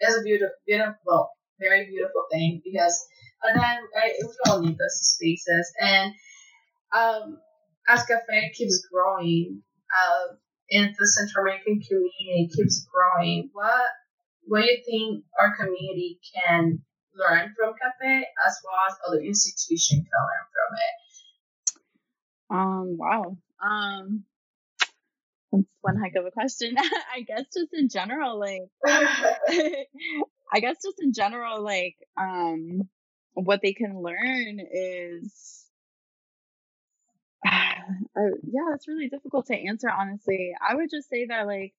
[0.01, 3.05] it's a beautiful, beautiful, very beautiful thing because
[3.43, 6.13] and then I, we all need those spaces and
[6.95, 7.39] um,
[7.89, 9.63] as Cafe keeps growing,
[9.97, 10.35] uh,
[10.71, 13.89] and the Central American community keeps growing, what
[14.47, 16.83] what do you think our community can
[17.15, 20.95] learn from Cafe as well as other institutions can learn from it?
[22.51, 23.37] Um, wow.
[23.63, 24.25] Um,
[25.53, 26.77] that's one heck of a question.
[27.15, 32.89] I guess just in general, like, I guess just in general, like, um,
[33.35, 35.68] what they can learn is
[38.17, 40.53] yeah, it's really difficult to answer, honestly.
[40.67, 41.75] I would just say that, like,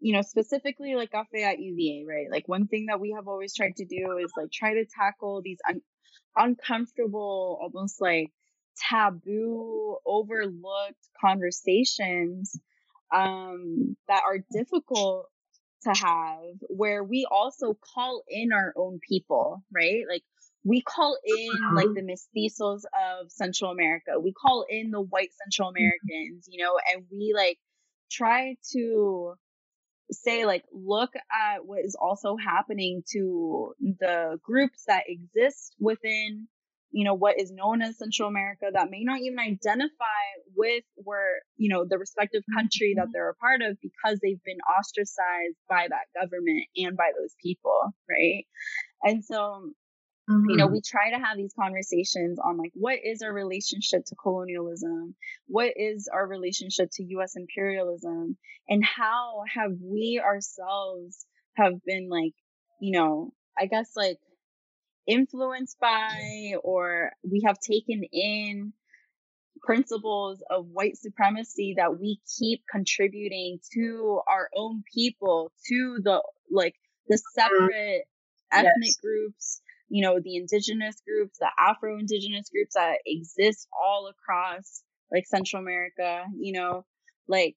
[0.00, 2.30] you know, specifically like Cafe at UVA, right?
[2.30, 5.42] Like, one thing that we have always tried to do is like try to tackle
[5.42, 5.82] these un-
[6.36, 8.32] uncomfortable, almost like
[8.90, 12.58] taboo, overlooked conversations
[13.14, 15.28] um, that are difficult
[15.84, 20.04] to have, where we also call in our own people, right?
[20.08, 20.22] Like,
[20.64, 21.94] we call in like uh-huh.
[21.94, 24.18] the mestizos of Central America.
[24.20, 25.76] We call in the white Central mm-hmm.
[25.76, 27.58] Americans, you know, and we like
[28.10, 29.34] try to
[30.10, 36.46] say like look at what is also happening to the groups that exist within
[36.94, 40.22] you know, what is known as Central America that may not even identify
[40.54, 44.60] with where, you know, the respective country that they're a part of because they've been
[44.78, 48.44] ostracized by that government and by those people, right?
[49.02, 49.72] And so,
[50.28, 50.50] Mm-hmm.
[50.50, 54.14] you know we try to have these conversations on like what is our relationship to
[54.14, 55.14] colonialism
[55.48, 61.26] what is our relationship to us imperialism and how have we ourselves
[61.58, 62.32] have been like
[62.80, 64.18] you know i guess like
[65.06, 68.72] influenced by or we have taken in
[69.62, 76.74] principles of white supremacy that we keep contributing to our own people to the like
[77.08, 77.40] the mm-hmm.
[77.40, 78.04] separate
[78.52, 78.96] ethnic yes.
[79.02, 84.82] groups you know the indigenous groups the afro indigenous groups that exist all across
[85.12, 86.84] like central america you know
[87.28, 87.56] like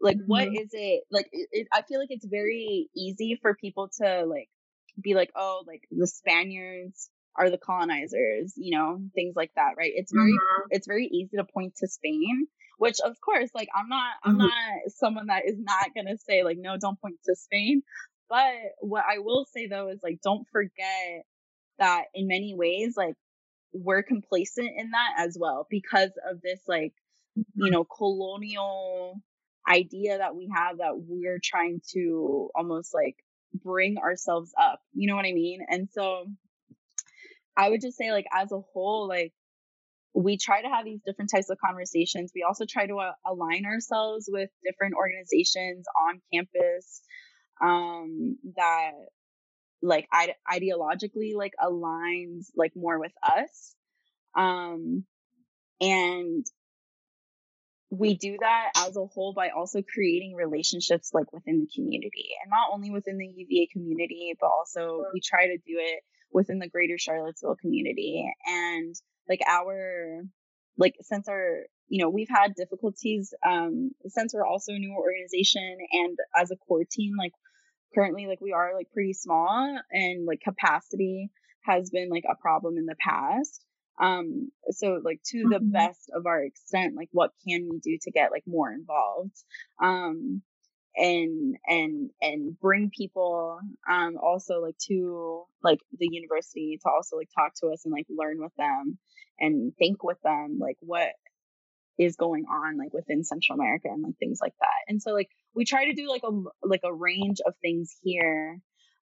[0.00, 0.26] like mm-hmm.
[0.26, 4.24] what is it like it, it, i feel like it's very easy for people to
[4.26, 4.48] like
[5.00, 9.92] be like, oh, like the Spaniards are the colonizers, you know, things like that, right?
[9.94, 10.66] It's very mm-hmm.
[10.70, 12.46] it's very easy to point to Spain,
[12.78, 14.46] which of course, like I'm not I'm mm-hmm.
[14.46, 17.82] not someone that is not gonna say like no, don't point to Spain.
[18.28, 21.24] But what I will say though is like don't forget
[21.78, 23.14] that in many ways, like
[23.72, 26.92] we're complacent in that as well because of this like,
[27.34, 27.72] you mm-hmm.
[27.72, 29.20] know, colonial
[29.68, 33.16] idea that we have that we're trying to almost like
[33.54, 34.80] bring ourselves up.
[34.92, 35.60] You know what I mean?
[35.68, 36.26] And so
[37.56, 39.32] I would just say, like, as a whole, like,
[40.12, 42.32] we try to have these different types of conversations.
[42.34, 47.00] We also try to uh, align ourselves with different organizations on campus
[47.62, 48.92] um, that,
[49.84, 53.74] like, ide- ideologically, like, aligns, like, more with us.
[54.34, 55.04] Um,
[55.80, 56.44] and
[57.90, 62.50] we do that as a whole by also creating relationships like within the community and
[62.50, 66.68] not only within the UVA community, but also we try to do it within the
[66.68, 68.28] greater Charlottesville community.
[68.46, 68.94] And
[69.28, 70.22] like our,
[70.76, 75.76] like since our, you know, we've had difficulties, um, since we're also a new organization
[75.92, 77.32] and as a core team, like
[77.94, 81.30] currently, like we are like pretty small and like capacity
[81.62, 83.64] has been like a problem in the past
[84.00, 85.52] um so like to mm-hmm.
[85.52, 89.36] the best of our extent like what can we do to get like more involved
[89.82, 90.42] um
[90.96, 93.58] and and and bring people
[93.90, 98.06] um also like to like the university to also like talk to us and like
[98.08, 98.98] learn with them
[99.38, 101.10] and think with them like what
[101.98, 104.88] is going on like within central america and like things like that.
[104.88, 108.58] And so like we try to do like a like a range of things here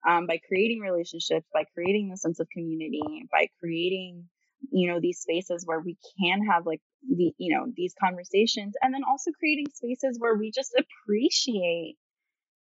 [0.08, 4.24] um, by creating relationships by creating the sense of community by creating
[4.72, 8.92] you know these spaces where we can have like the you know these conversations and
[8.92, 11.96] then also creating spaces where we just appreciate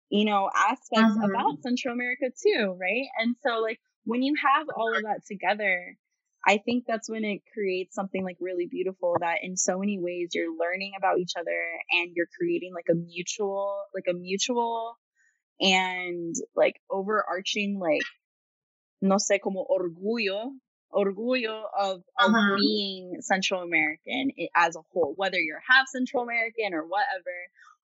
[0.10, 1.32] you know aspects mm-hmm.
[1.32, 3.08] about central america too right?
[3.20, 5.96] And so like when you have all of that together
[6.46, 10.30] i think that's when it creates something like really beautiful that in so many ways
[10.34, 11.62] you're learning about each other
[11.92, 14.98] and you're creating like a mutual like a mutual
[15.62, 18.02] and like overarching like
[19.02, 20.52] no sé como orgullo
[20.94, 22.56] orgullo of, of uh-huh.
[22.58, 27.36] being Central American as a whole, whether you're half Central American or whatever.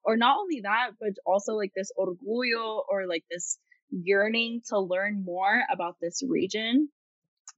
[0.03, 3.57] Or not only that, but also like this orgullo or like this
[3.89, 6.89] yearning to learn more about this region.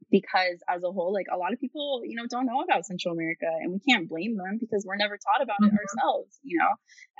[0.10, 3.14] Because as a whole, like a lot of people, you know, don't know about Central
[3.14, 5.76] America and we can't blame them because we're never taught about mm-hmm.
[5.76, 6.70] it ourselves, you know.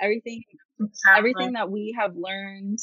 [0.00, 0.42] Everything
[0.80, 1.18] exactly.
[1.18, 2.78] everything that we have learned,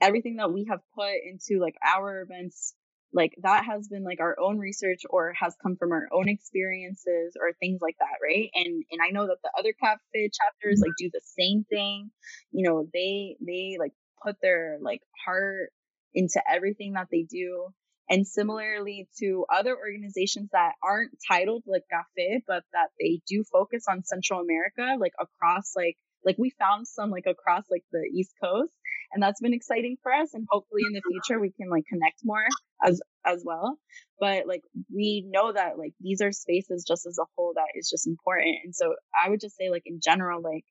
[0.00, 2.74] everything that we have put into like our events
[3.12, 7.36] like that has been like our own research or has come from our own experiences
[7.40, 10.92] or things like that right and and i know that the other cafe chapters like
[10.98, 12.10] do the same thing
[12.52, 15.70] you know they they like put their like heart
[16.14, 17.68] into everything that they do
[18.08, 23.84] and similarly to other organizations that aren't titled like cafe but that they do focus
[23.88, 28.32] on central america like across like like we found some like across like the east
[28.42, 28.72] coast
[29.12, 32.20] and that's been exciting for us and hopefully in the future we can like connect
[32.24, 32.44] more
[32.84, 33.78] as as well.
[34.20, 34.62] But like
[34.94, 38.56] we know that like these are spaces just as a whole that is just important
[38.64, 40.64] and so i would just say like in general like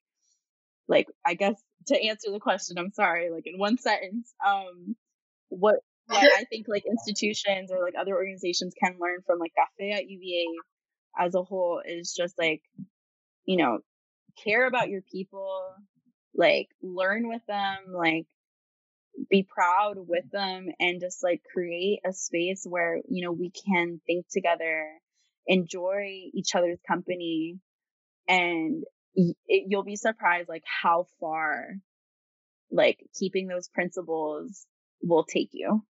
[0.88, 4.96] like i guess to answer the question i'm sorry like in one sentence um
[5.48, 5.76] what
[6.08, 10.08] what i think like institutions or like other organizations can learn from like cafe at
[10.08, 10.52] uva
[11.18, 12.62] as a whole is just like
[13.44, 13.78] you know
[14.44, 15.74] care about your people
[16.36, 18.26] like learn with them, like
[19.30, 24.00] be proud with them and just like create a space where, you know, we can
[24.06, 24.86] think together,
[25.46, 27.58] enjoy each other's company
[28.28, 28.84] and
[29.14, 29.36] it,
[29.68, 31.76] you'll be surprised like how far
[32.70, 34.66] like keeping those principles
[35.02, 35.82] will take you.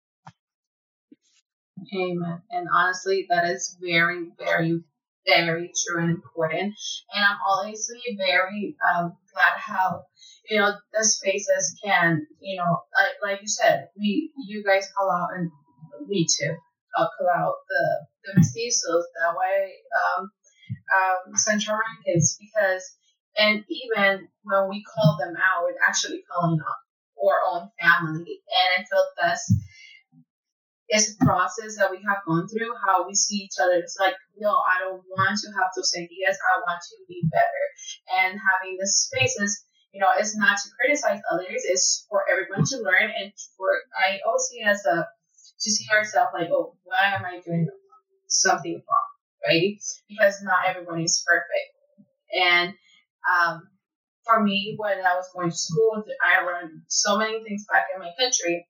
[1.94, 2.42] Amen.
[2.50, 4.82] And honestly, that is very, very,
[5.26, 6.74] very true and important.
[7.14, 10.04] And I'm honestly very um, glad how
[10.48, 15.10] you know the spaces can you know like like you said we you guys call
[15.10, 15.50] out and
[16.08, 16.54] we too
[16.96, 19.72] uh, call out the the mestizos that way
[20.18, 20.30] um,
[20.96, 22.96] um, Central Americans because
[23.38, 26.80] and even when we call them out, we're actually calling out
[27.20, 28.40] our own family.
[28.48, 29.52] And I felt that's
[30.88, 33.74] it's a process that we have gone through, how we see each other.
[33.74, 36.38] It's like, no, I don't want to have those ideas.
[36.38, 37.64] I want to be better.
[38.14, 42.76] And having the spaces, you know, it's not to criticize others, it's for everyone to
[42.78, 43.68] learn and for
[43.98, 45.06] I always see as a
[45.60, 47.66] to see ourselves like, oh, why am I doing
[48.28, 49.08] something wrong?
[49.46, 49.78] Right?
[50.08, 51.72] Because not everyone is perfect.
[52.34, 52.74] And
[53.26, 53.62] um,
[54.24, 58.00] for me, when I was going to school, I learned so many things back in
[58.00, 58.66] my country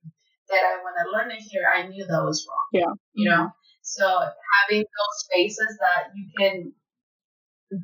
[0.49, 2.68] that I, want to learn it here, I knew that was wrong.
[2.72, 2.92] Yeah.
[3.14, 3.51] You know,
[3.82, 6.72] so having those spaces that you can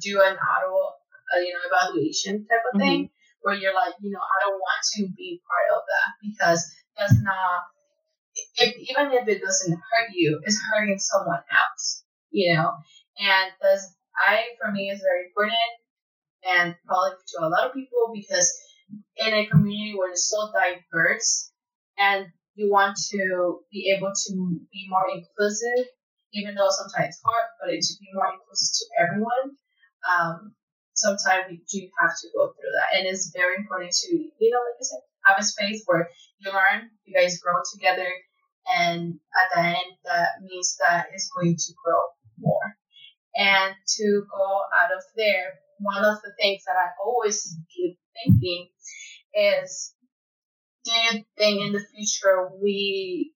[0.01, 0.75] do an auto,
[1.35, 3.43] uh, you know, evaluation type of thing, mm-hmm.
[3.43, 7.21] where you're like, you know, I don't want to be part of that because that's
[7.23, 7.63] not.
[8.57, 12.73] If, even if it doesn't hurt you, it's hurting someone else, you know.
[13.19, 15.73] And that's I for me is very important
[16.45, 18.51] and probably to a lot of people because
[19.17, 21.53] in a community where it's so diverse
[21.99, 24.33] and you want to be able to
[24.73, 25.87] be more inclusive,
[26.33, 29.57] even though sometimes it's hard, but it to be more inclusive to everyone.
[30.05, 30.55] Um,
[30.95, 34.61] sometimes you do have to go through that, and it's very important to, you know,
[34.61, 36.09] like I said, have a space where
[36.41, 38.09] you learn, you guys grow together,
[38.77, 42.01] and at the end, that means that it's going to grow
[42.39, 42.77] more.
[43.35, 48.69] And to go out of there one of the things that I always keep thinking
[49.35, 49.95] is
[51.37, 53.33] think in the future we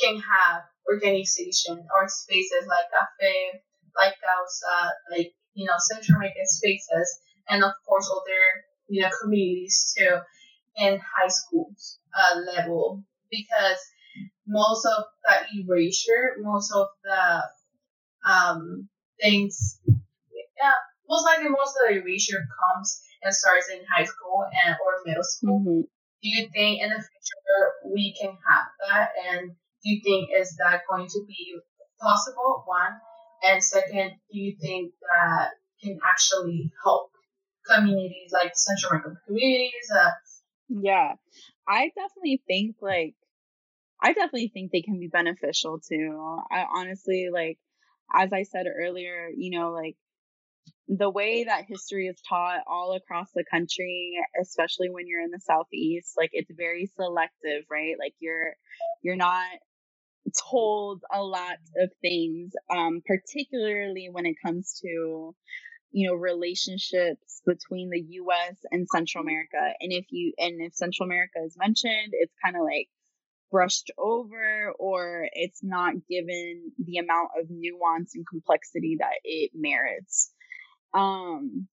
[0.00, 3.62] can have organization or spaces like cafe,
[3.96, 9.94] like Causa, like, you know, Central American spaces, and of course other, you know, communities
[9.96, 10.18] too
[10.76, 13.78] in high schools uh, level because
[14.46, 17.42] most of the erasure, most of the
[18.30, 18.88] um,
[19.20, 20.72] things, yeah,
[21.08, 25.24] most likely most of the erasure comes and starts in high school and or middle
[25.24, 25.60] school.
[25.60, 25.93] Mm-hmm.
[26.24, 29.10] Do you think in the future we can have that?
[29.30, 31.58] And do you think is that going to be
[32.00, 32.64] possible?
[32.64, 32.98] One,
[33.46, 35.50] and second, do you think that
[35.82, 37.10] can actually help
[37.70, 39.90] communities like Central American communities?
[39.94, 40.10] Uh,
[40.70, 41.12] yeah,
[41.68, 43.16] I definitely think like
[44.02, 46.40] I definitely think they can be beneficial too.
[46.50, 47.58] I honestly like
[48.14, 49.96] as I said earlier, you know, like
[50.88, 55.40] the way that history is taught all across the country especially when you're in the
[55.40, 57.94] southeast like it's very selective right?
[57.98, 58.54] Like you're
[59.02, 59.46] you're not
[60.50, 65.34] told a lot of things um particularly when it comes to
[65.92, 69.58] you know relationships between the US and Central America.
[69.80, 72.88] And if you and if Central America is mentioned it's kind of like
[73.50, 80.33] brushed over or it's not given the amount of nuance and complexity that it merits
[80.94, 81.68] um,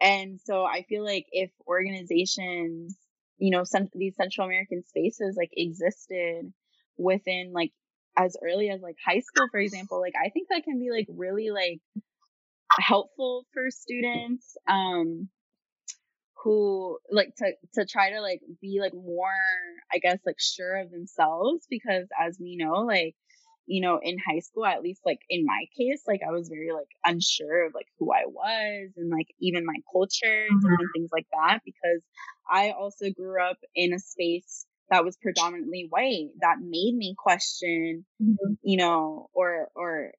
[0.00, 2.96] and so I feel like if organizations,
[3.38, 6.52] you know, some these Central American spaces like existed
[6.98, 7.72] within like
[8.16, 11.06] as early as like high school, for example, like I think that can be like
[11.10, 11.80] really like
[12.80, 15.28] helpful for students um
[16.42, 19.32] who like to to try to like be like more
[19.92, 23.14] i guess like sure of themselves because as we know like
[23.70, 26.72] you know, in high school, at least like in my case, like I was very
[26.72, 30.86] like unsure of like who I was and like even my culture and mm-hmm.
[30.92, 32.02] things like that because
[32.50, 38.04] I also grew up in a space that was predominantly white that made me question,
[38.20, 38.54] mm-hmm.
[38.64, 40.10] you know, or or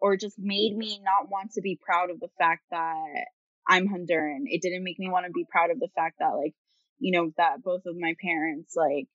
[0.00, 3.26] or just made me not want to be proud of the fact that
[3.68, 4.44] I'm Honduran.
[4.46, 6.54] It didn't make me want to be proud of the fact that like,
[6.98, 9.08] you know, that both of my parents like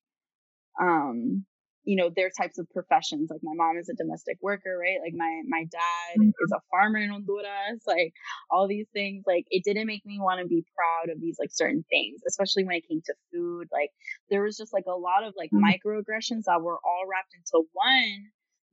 [0.79, 1.43] um
[1.83, 5.13] you know their types of professions like my mom is a domestic worker right like
[5.15, 6.29] my my dad mm-hmm.
[6.29, 8.13] is a farmer in honduras like
[8.51, 11.49] all these things like it didn't make me want to be proud of these like
[11.51, 13.89] certain things especially when it came to food like
[14.29, 15.65] there was just like a lot of like mm-hmm.
[15.65, 18.25] microaggressions that were all wrapped into one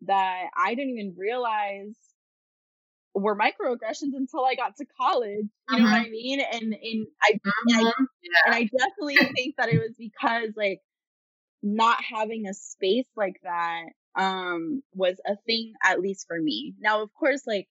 [0.02, 1.94] that i didn't even realize
[3.14, 5.46] were microaggressions until I got to college.
[5.70, 6.06] You know what mm-hmm.
[6.06, 6.40] I mean?
[6.40, 7.40] And and I, and
[7.74, 8.04] I, mm-hmm.
[8.44, 10.80] and I definitely think that it was because like
[11.74, 13.84] not having a space like that
[14.16, 16.74] um was a thing at least for me.
[16.80, 17.68] Now of course like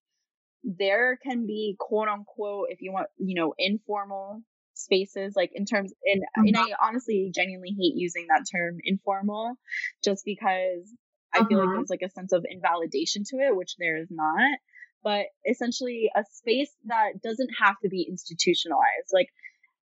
[0.64, 4.42] there can be quote unquote if you want, you know, informal
[4.74, 9.56] spaces like in terms and and I honestly genuinely hate using that term informal
[10.04, 10.94] just because
[11.34, 11.74] I feel like Mhm.
[11.74, 14.60] there's like a sense of invalidation to it, which there is not.
[15.04, 19.12] But essentially, a space that doesn't have to be institutionalized.
[19.14, 19.28] Like,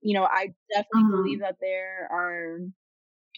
[0.01, 1.11] you know, I definitely Mhm.
[1.11, 2.59] believe that there are,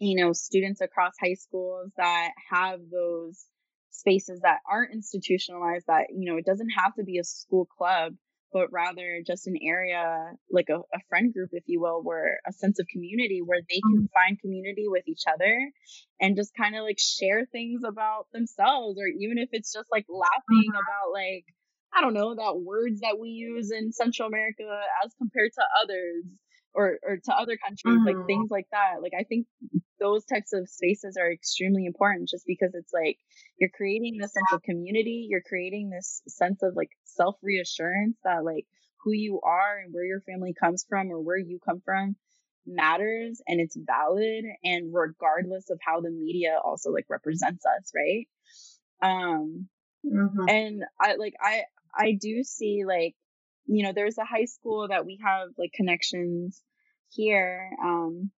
[0.01, 3.45] you know, students across high schools that have those
[3.91, 8.15] spaces that aren't institutionalized that, you know, it doesn't have to be a school club,
[8.53, 12.53] but rather just an area, like a, a friend group, if you will, where a
[12.53, 14.13] sense of community where they can mm-hmm.
[14.13, 15.71] find community with each other
[16.21, 20.07] and just kind of like share things about themselves, or even if it's just like
[20.09, 20.77] laughing mm-hmm.
[20.77, 21.45] about like,
[21.97, 24.65] I don't know, about words that we use in Central America
[25.05, 26.25] as compared to others
[26.75, 28.27] or, or to other countries, like Mhm.
[28.27, 29.03] things like that.
[29.03, 29.47] Like, I think
[30.01, 33.19] those types of spaces are extremely important just because it's like
[33.59, 38.45] you're creating this sense of community, you're creating this sense of like self reassurance that
[38.45, 38.67] like
[39.05, 42.17] who you are and where your family comes from or where you come from
[42.67, 48.29] matters and it's valid and regardless of how the media also like represents us, right?
[49.03, 49.69] Um
[50.11, 50.49] Mhm.
[50.49, 51.65] and I like I
[51.95, 53.15] I do see like
[53.67, 56.63] you know there's a high school that we have like connections
[57.11, 58.31] here um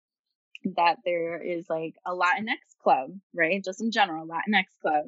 [0.75, 3.63] that there is like a Latinx club, right?
[3.65, 5.05] Just in general, Latinx club.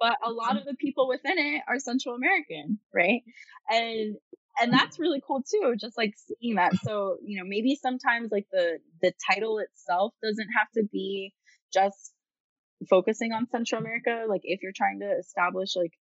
[0.00, 3.22] But a lot of the people within it are Central American, right?
[3.70, 4.16] And
[4.60, 6.74] and that's really cool too, just like seeing that.
[6.82, 11.32] So, you know, maybe sometimes like the the title itself doesn't have to be
[11.72, 12.12] just
[12.88, 14.24] focusing on Central America.
[14.28, 15.92] Like if you're trying to establish like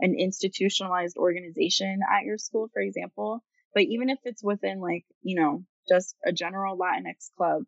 [0.00, 3.42] an institutionalized organization at your school, for example.
[3.74, 7.62] But even if it's within like, you know, just a general Latinx club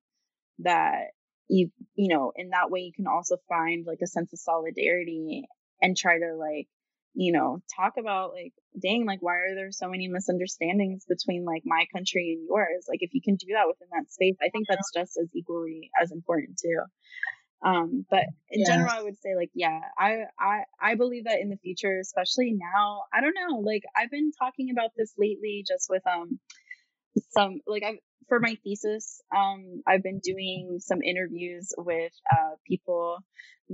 [0.60, 1.08] that
[1.48, 5.44] you you know, in that way you can also find like a sense of solidarity
[5.80, 6.68] and try to like,
[7.14, 11.62] you know, talk about like, dang, like why are there so many misunderstandings between like
[11.64, 12.86] my country and yours?
[12.88, 15.90] Like if you can do that within that space, I think that's just as equally
[16.00, 16.80] as important too.
[17.64, 18.68] Um, but in Yes.
[18.68, 22.52] general, I would say like, yeah, I, I, I believe that in the future, especially
[22.56, 26.38] now, I don't know, like I've been talking about this lately just with, um,
[27.30, 27.98] some, like I've,
[28.28, 33.18] for my thesis, um, I've been doing some interviews with, uh, people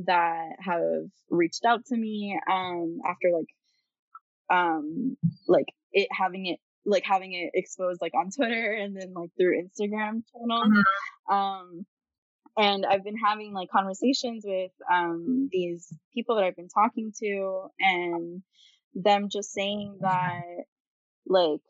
[0.07, 3.49] that have reached out to me, um, after like,
[4.51, 5.17] um,
[5.47, 9.63] like it having it, like having it exposed like on Twitter and then like through
[9.63, 10.85] Instagram channels.
[11.31, 11.87] Um,
[12.57, 17.67] and I've been having like conversations with um, these people that I've been talking to,
[17.81, 18.43] and
[18.95, 20.43] them just saying that
[21.27, 21.61] like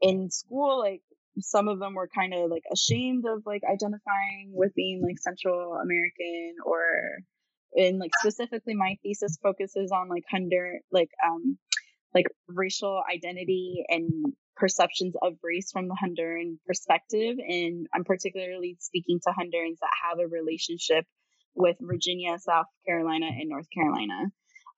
[0.00, 1.02] in school, like
[1.40, 5.74] some of them were kind of like ashamed of like identifying with being like Central
[5.74, 6.82] American or
[7.74, 11.58] in like specifically my thesis focuses on like Hondur like um
[12.14, 17.36] like racial identity and perceptions of race from the Honduran perspective.
[17.38, 21.06] And I'm particularly speaking to Hondurans that have a relationship
[21.54, 24.30] with Virginia, South Carolina, and North Carolina.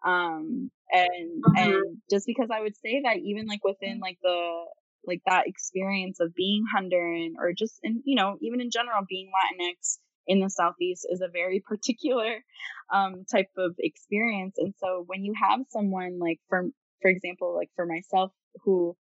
[0.05, 1.57] Um, and Mhm.
[1.57, 4.65] and just because I would say that even like within like the
[5.07, 9.31] like that experience of being Honduran or just in you know even in general being
[9.31, 12.45] Latinx in the southeast is a very particular
[12.93, 14.57] um, type of experience.
[14.59, 16.67] And so when you have someone like for
[17.05, 18.33] for example, like for myself
[18.65, 18.97] who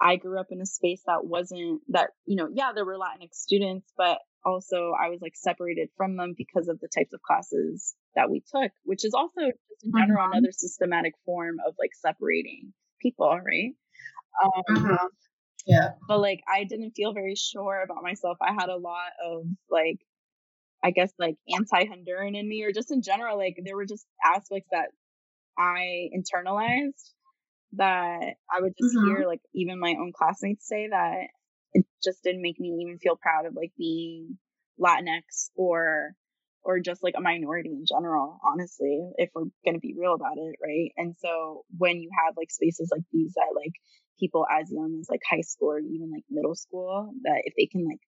[0.00, 3.34] I grew up in a space that wasn't that, you know, yeah, there were Latinx
[3.34, 7.94] students, but also I was like separated from them because of the types of classes
[8.14, 9.40] that we took, which is also
[9.70, 10.30] just in general Mhm.
[10.30, 13.72] another systematic form of like separating people, right?
[14.44, 15.08] Um, Mhm.
[15.66, 15.94] Yeah.
[16.08, 18.38] but like I didn't feel very sure about myself.
[18.40, 19.98] I had a lot of like
[20.84, 24.68] I guess like anti-Honduran in me or just in general like there were just aspects
[24.72, 24.90] that
[25.58, 27.12] I internalized
[27.74, 29.02] that I would just Mhm.
[29.02, 31.28] hear like even my own classmates say that
[31.74, 34.38] it just didn't make me even feel proud of like being
[34.80, 36.14] Latinx or
[36.64, 40.56] or just like a minority in general, honestly, if we're gonna be real about it,
[40.62, 40.90] right?
[40.96, 43.72] And so when you have like spaces like these that like
[44.18, 47.66] people as young as like high school or even like middle school that if they
[47.66, 48.00] can like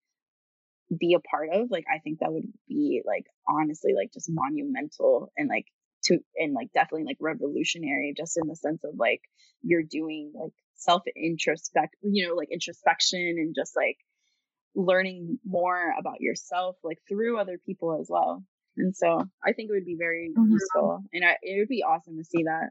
[0.99, 5.33] be a part of, like I think that would be like honestly like just monumental
[5.37, 5.67] and like
[6.09, 9.23] to and like definitely like revolutionary just in the sense of like
[9.63, 13.97] you're doing like self introspect you know like introspection and just like
[14.75, 18.45] learning more about yourself like through other people as well
[18.77, 20.53] and so i think it would be very Mhm.
[20.53, 22.71] useful and I, it would be awesome to see that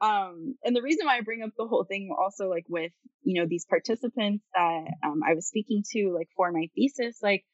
[0.00, 3.40] um and the reason why i bring up the whole thing also like with you
[3.40, 7.44] know these participants that um, i was speaking to like for my thesis like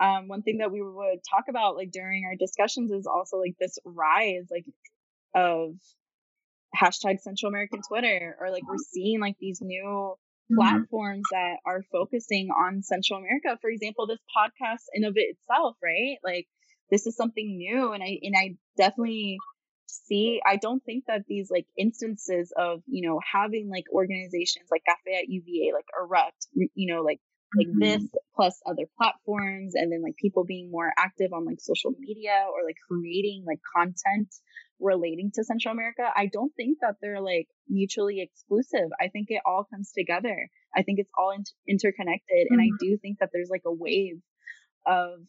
[0.00, 3.56] um, one thing that we would talk about like during our discussions is also like
[3.60, 4.66] this rise like
[5.34, 5.74] of
[6.76, 10.14] hashtag Central American Twitter or like we're seeing like these new
[10.48, 10.56] Mhm.
[10.58, 13.58] platforms that are focusing on Central America.
[13.60, 16.18] For example, this podcast in of it itself, right?
[16.22, 16.46] Like
[16.90, 19.38] this is something new and I and I definitely
[19.88, 24.82] see i don't think that these like instances of you know having like organizations like
[24.84, 27.20] cafe at uva like erupt you know like
[27.54, 27.78] like mm-hmm.
[27.78, 28.02] this
[28.34, 32.64] plus other platforms and then like people being more active on like social media or
[32.66, 34.28] like creating like content
[34.80, 39.40] relating to central america i don't think that they're like mutually exclusive i think it
[39.46, 42.54] all comes together i think it's all inter- interconnected mm-hmm.
[42.54, 42.90] and i mm-hmm.
[42.90, 44.20] do think that there's like a wave
[44.86, 45.20] of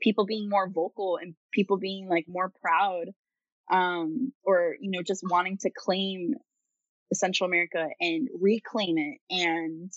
[0.00, 3.06] people being more vocal and people being like more proud
[3.72, 6.34] um or you know just wanting to claim
[7.12, 9.90] central america and reclaim it and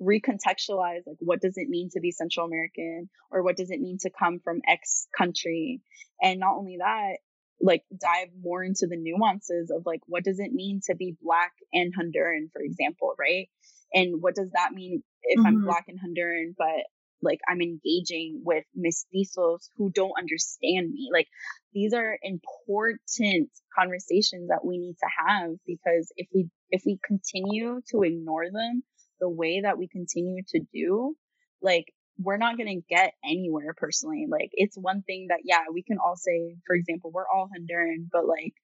[0.00, 3.98] recontextualize like what does it mean to be central american or what does it mean
[4.00, 5.80] to come from x country
[6.22, 7.16] and not only that
[7.60, 11.52] like dive more into the nuances of like what does it mean to be black
[11.72, 13.48] and honduran for example right
[13.92, 15.46] and what does that mean if mm-hmm.
[15.46, 16.84] i'm black and honduran but
[17.22, 21.08] like I'm engaging with mestizos who don't understand me.
[21.12, 21.26] Like
[21.72, 27.80] these are important conversations that we need to have because if we if we continue
[27.90, 28.82] to ignore them
[29.20, 31.14] the way that we continue to do,
[31.62, 31.86] like
[32.18, 34.26] we're not going to get anywhere personally.
[34.28, 38.08] Like it's one thing that yeah, we can all say for example, we're all Honduran,
[38.10, 38.54] but like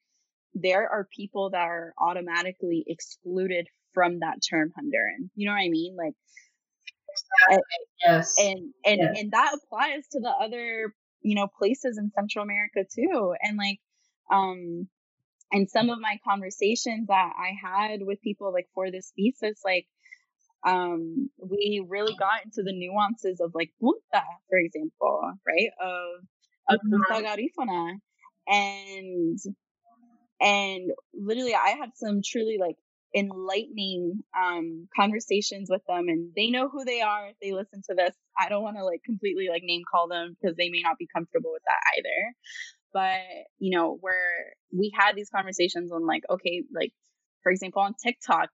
[0.55, 5.31] there are people that are automatically excluded from that term Honduran.
[5.35, 5.97] You know what I mean?
[5.97, 6.15] Like
[7.15, 7.63] Exactly.
[8.05, 8.35] Yes.
[8.39, 9.17] And and yes.
[9.21, 13.35] and that applies to the other, you know, places in Central America too.
[13.41, 13.79] And like
[14.33, 14.89] um
[15.53, 19.87] and some of my conversations that I had with people like for this thesis, like
[20.65, 25.71] um we really got into the nuances of like punta, for example, right?
[25.81, 26.25] Of
[26.69, 27.13] of mm-hmm.
[27.13, 27.99] punta garifuna.
[28.47, 29.39] And
[30.41, 32.77] and literally I had some truly like
[33.15, 37.95] enlightening um, conversations with them and they know who they are if they listen to
[37.95, 40.99] this i don't want to like completely like name call them because they may not
[40.99, 42.35] be comfortable with that either
[42.93, 46.93] but you know where we had these conversations on like okay like
[47.45, 48.49] for example on tiktok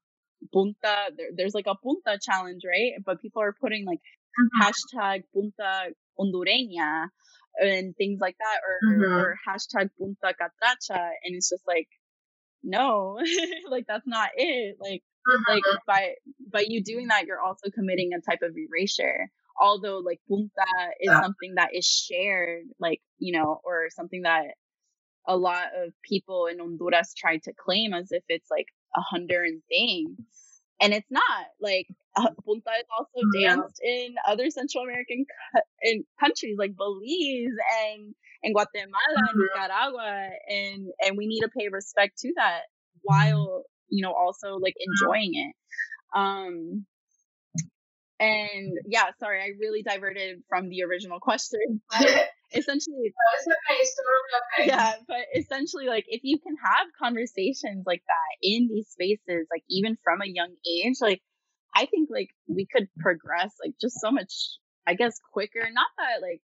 [0.53, 4.63] punta there, there's like a punta challenge right but people are putting like mm-hmm.
[4.63, 7.09] hashtag punta hondureña
[7.61, 9.13] and things like that or, mm-hmm.
[9.13, 11.89] or hashtag punta catracha and it's just like
[12.63, 13.19] no
[13.71, 15.55] like that's not it like uh-huh.
[15.55, 16.15] like by
[16.53, 19.29] by you doing that you're also committing a type of erasure
[19.61, 20.51] although like punta
[21.01, 21.21] is yeah.
[21.21, 24.55] something that is shared like you know or something that
[25.27, 28.67] a lot of people in honduras try to claim as if it's like
[28.97, 30.17] a honduran thing
[30.81, 31.87] and it's not like
[32.17, 35.25] uh, punta is also danced in other central american
[35.55, 39.61] cu- in countries like belize and and Guatemala and mm-hmm.
[39.61, 42.63] Nicaragua, and and we need to pay respect to that
[43.03, 45.55] while you know also like enjoying it.
[46.15, 46.87] Um,
[48.19, 51.81] and yeah, sorry, I really diverted from the original question.
[52.53, 53.13] essentially,
[54.59, 54.69] okay.
[54.69, 59.65] yeah, but essentially, like if you can have conversations like that in these spaces, like
[59.69, 61.21] even from a young age, like
[61.75, 64.33] I think like we could progress like just so much,
[64.87, 65.67] I guess, quicker.
[65.73, 66.41] Not that like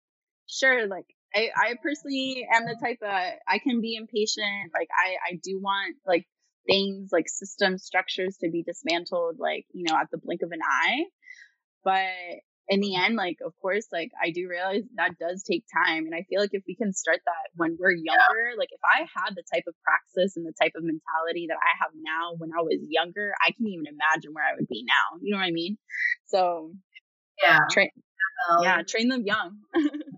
[0.47, 4.73] sure, like I, I personally am the type that I can be impatient.
[4.73, 6.27] Like I, I do want like
[6.67, 10.61] things like system structures to be dismantled, like, you know, at the blink of an
[10.63, 11.05] eye.
[11.85, 16.07] But in the end, like, of course, like I do realize that does take time.
[16.07, 19.07] And I feel like if we can start that when we're younger, like if I
[19.07, 22.51] had the type of praxis and the type of mentality that I have now when
[22.51, 25.21] I was younger, I can even imagine where I would be now.
[25.23, 25.79] You know what I mean?
[26.27, 26.73] So
[27.43, 27.91] yeah, train,
[28.51, 29.59] um, yeah, train them young.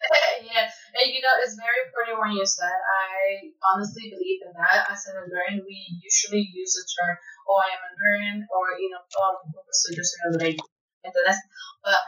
[0.48, 0.64] yeah,
[0.96, 4.88] and you know, it's very important when you said, I honestly believe in that.
[4.88, 9.04] As an Honduran, we usually use the term, oh, I am Honduran, or, you know,
[9.04, 10.64] oh, soy yo soy hondureño.
[11.04, 11.38] Entonces,
[11.82, 12.00] but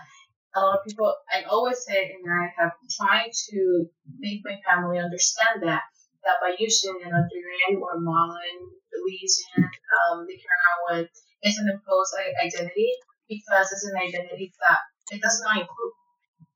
[0.55, 3.87] a lot of people, I always say, and I have tried to
[4.19, 5.83] make my family understand that,
[6.25, 8.59] that by using an Honduran or Guatemalan,
[8.93, 11.09] Belizean, um, Nicaraguan,
[11.43, 12.15] it's an imposed
[12.45, 12.93] identity
[13.29, 14.79] because it's an identity that
[15.11, 15.95] it does not include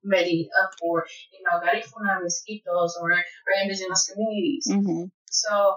[0.05, 4.69] many uh, for you know Garifuna, Mosquitoes, or, or indigenous communities.
[4.71, 5.11] Mm-hmm.
[5.31, 5.75] So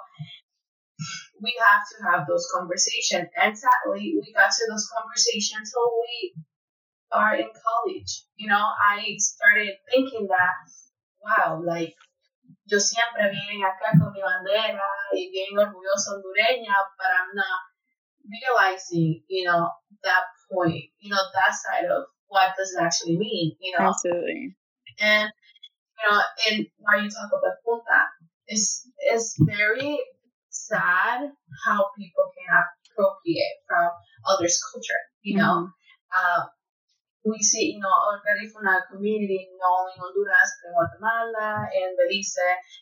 [1.42, 3.30] we have to have those conversations.
[3.36, 6.36] And sadly, we got to those conversations until we
[7.12, 8.24] are in college.
[8.38, 10.56] You know, I started thinking that,
[11.22, 11.96] wow, like,
[12.66, 17.62] yo siempre vine acá con mi bandera y bien orgullosa hondureña, but I'm not
[18.30, 19.70] realizing, you know,
[20.04, 23.90] that point, you know, that side of what does it actually mean, you know?
[23.90, 24.56] Absolutely.
[25.00, 25.30] And,
[25.98, 28.06] you know, and why you talk about punta,
[28.48, 30.00] it's, it's very
[30.50, 31.32] sad
[31.66, 33.90] how people can appropriate from
[34.28, 35.70] others' culture, you know?
[35.70, 36.42] Mm-hmm.
[36.42, 36.46] Uh,
[37.26, 38.22] we see, you know, our
[38.92, 42.36] community, not only in Honduras, but in Guatemala, and Belize,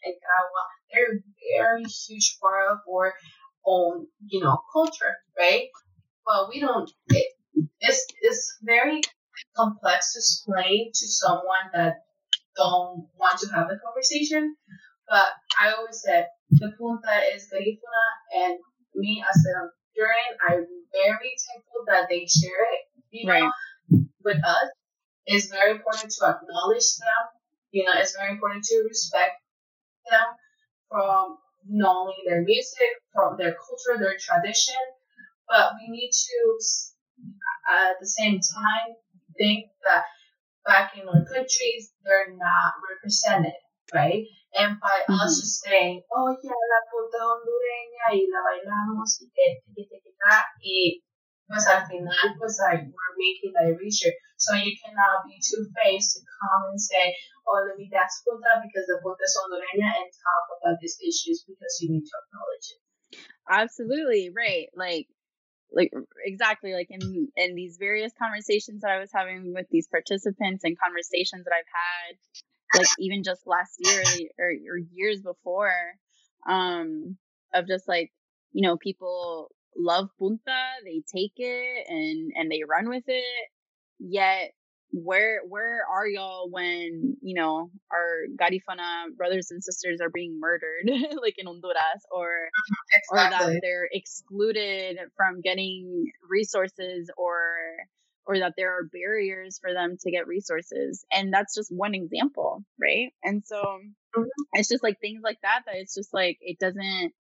[0.05, 3.13] and Nicaragua, they're a very huge part of our
[3.65, 5.69] own, you know, culture, right?
[6.25, 7.27] But we don't, it,
[7.79, 9.01] it's, it's very
[9.55, 11.95] complex to explain to someone that
[12.55, 14.55] don't want to have the conversation.
[15.09, 15.27] But
[15.59, 18.05] I always said the punta is Garifuna,
[18.43, 18.59] and
[18.95, 22.81] me as a Honduran, I'm very thankful that they share it,
[23.11, 23.51] you know,
[24.27, 24.67] with us.
[25.25, 27.23] It's very important to acknowledge them.
[27.71, 29.39] You know, it's very important to respect
[30.11, 30.27] them
[30.91, 31.39] from
[31.71, 34.79] only their music, from their culture, their tradition,
[35.47, 36.37] but we need to,
[37.71, 38.95] at the same time,
[39.37, 40.03] think that
[40.65, 43.55] back in our countries, they're not represented,
[43.93, 44.23] right?
[44.55, 45.19] And by mm-hmm.
[45.19, 49.99] us just saying, oh yeah, la punta hondureña y la bailamos y que, que, que,
[49.99, 50.11] que,
[50.63, 51.01] y
[51.47, 54.13] pues al final, pues like, we're making that erasure.
[54.37, 57.15] So you cannot be two-faced to come and say,
[57.47, 61.43] oh, let me dance punta because the punta is hondureña and talk about these issues
[61.47, 62.81] because you need to acknowledge it.
[63.49, 64.67] Absolutely, right.
[64.75, 65.07] Like,
[65.71, 65.91] like
[66.23, 70.79] exactly like in in these various conversations that I was having with these participants and
[70.79, 74.01] conversations that I've had like even just last year
[74.39, 75.73] or, or years before
[76.47, 77.17] um
[77.53, 78.11] of just like
[78.53, 83.49] you know people love punta they take it and and they run with it
[83.99, 84.51] yet
[84.91, 90.85] where where are y'all when you know our Garifuna brothers and sisters are being murdered
[91.21, 92.49] like in Honduras or
[92.93, 93.45] exactly.
[93.45, 97.57] or that they're excluded from getting resources or
[98.25, 102.63] or that there are barriers for them to get resources and that's just one example
[102.79, 104.23] right and so mm-hmm.
[104.53, 107.11] it's just like things like that that it's just like it doesn't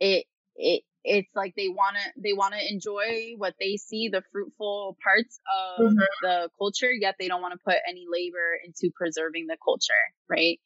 [0.00, 0.26] it
[0.56, 4.96] it it's like they want to they want to enjoy what they see the fruitful
[5.02, 5.40] parts
[5.78, 5.98] of mm-hmm.
[6.22, 9.92] the culture yet they don't want to put any labor into preserving the culture
[10.28, 10.60] right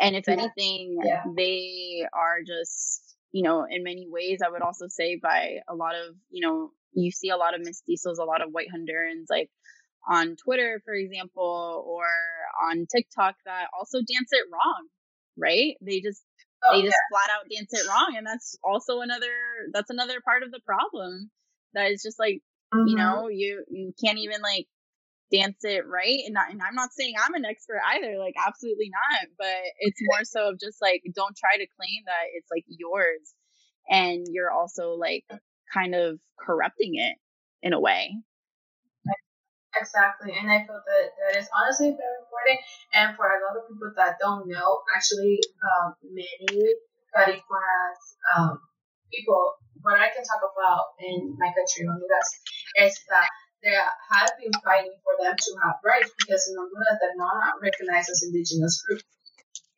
[0.00, 0.34] and if yeah.
[0.34, 1.22] anything yeah.
[1.36, 5.94] they are just you know in many ways i would also say by a lot
[5.94, 9.50] of you know you see a lot of mestizos a lot of white hondurans like
[10.08, 12.04] on twitter for example or
[12.68, 14.86] on tiktok that also dance it wrong
[15.36, 16.22] right they just
[16.64, 17.16] Oh, they just yeah.
[17.16, 19.32] flat out dance it wrong, and that's also another
[19.72, 21.30] that's another part of the problem.
[21.74, 22.42] That is just like
[22.72, 22.86] mm-hmm.
[22.86, 24.66] you know you you can't even like
[25.32, 28.90] dance it right and, not, and i'm not saying i'm an expert either like absolutely
[28.90, 29.46] not but
[29.80, 33.34] it's more so of just like don't try to claim that it's like yours
[33.88, 35.24] and you're also like
[35.72, 37.16] kind of corrupting it
[37.62, 38.14] in a way
[39.72, 42.60] Exactly, and I feel that that is honestly very important.
[42.92, 46.76] And for a lot of people that don't know, actually, um, many
[47.08, 48.00] Garifunas
[48.36, 48.60] um,
[49.08, 52.30] people, what I can talk about in my country, Honduras,
[52.84, 53.28] is that
[53.64, 58.10] they have been fighting for them to have rights because in Honduras they're not recognized
[58.10, 59.00] as indigenous group.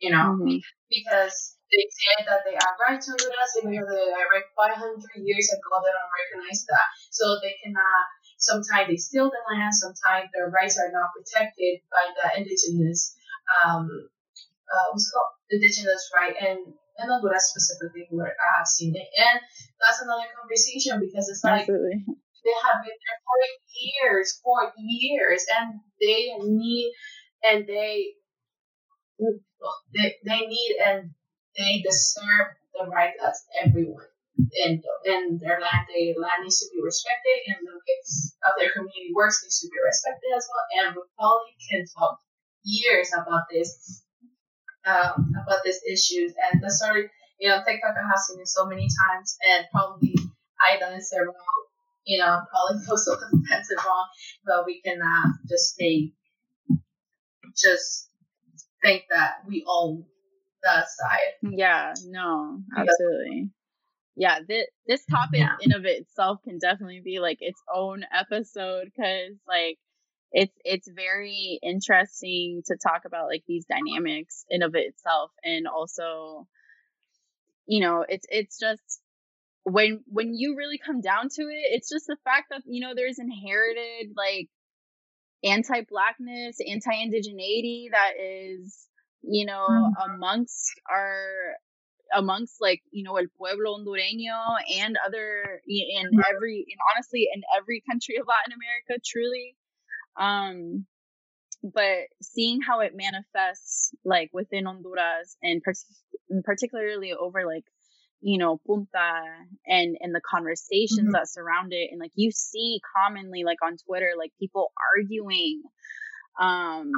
[0.02, 0.58] You know, mm-hmm.
[0.90, 4.74] because they said that they are rights in Honduras, even though they are like 500
[5.22, 8.04] years ago, they don't recognize that, so they cannot
[8.44, 9.74] Sometimes they steal the land.
[9.74, 13.16] Sometimes their rights are not protected by the indigenous,
[13.64, 13.88] um,
[14.68, 16.58] uh, what's called indigenous right and
[16.98, 19.08] in Honduras specifically where I have seen it.
[19.16, 19.40] And
[19.80, 22.04] that's another conversation because it's like Absolutely.
[22.44, 23.36] they have been there for
[23.72, 26.92] years, for years, and they need
[27.42, 28.14] and they
[29.92, 31.10] they, they need and
[31.56, 34.06] they deserve the right as everyone
[34.36, 39.14] and and their land their land needs to be respected and the of their community
[39.14, 40.66] works needs to be respected as well.
[40.82, 42.18] And we probably can talk
[42.64, 44.02] years about this
[44.86, 48.66] um, about these issues and the story you know TikTok I have seen it so
[48.66, 50.14] many times and probably
[50.58, 51.62] I done it wrong.
[52.04, 54.06] You know, probably most of the times wrong,
[54.44, 56.12] but we cannot just stay
[57.56, 58.10] just
[58.82, 60.04] think that we own
[60.64, 61.38] that side.
[61.42, 63.50] Yeah, no, absolutely
[64.16, 65.56] yeah, this this topic yeah.
[65.60, 69.78] in of itself can definitely be like its own episode because like
[70.32, 76.46] it's it's very interesting to talk about like these dynamics in of itself and also
[77.66, 79.00] you know it's it's just
[79.62, 82.94] when when you really come down to it it's just the fact that you know
[82.94, 84.48] there's inherited like
[85.44, 88.88] anti-blackness anti-indigeneity that is
[89.22, 90.14] you know mm-hmm.
[90.14, 91.54] amongst our
[92.14, 97.82] amongst like you know el pueblo hondureño and other in every in honestly in every
[97.88, 99.56] country of latin america truly
[100.16, 100.86] um
[101.62, 105.62] but seeing how it manifests like within honduras and
[106.44, 107.64] particularly over like
[108.24, 109.20] you know, Punta
[109.66, 111.10] and and the conversations mm-hmm.
[111.10, 115.62] that surround it and like you see commonly like on Twitter like people arguing
[116.40, 116.90] um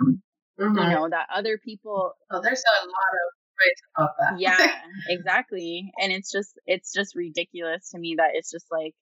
[0.59, 0.79] mm-hmm.
[0.79, 3.29] you know that other people oh there's a lot of
[3.97, 4.41] about that.
[4.41, 5.93] yeah, exactly.
[6.01, 8.95] And it's just it's just ridiculous to me that it's just like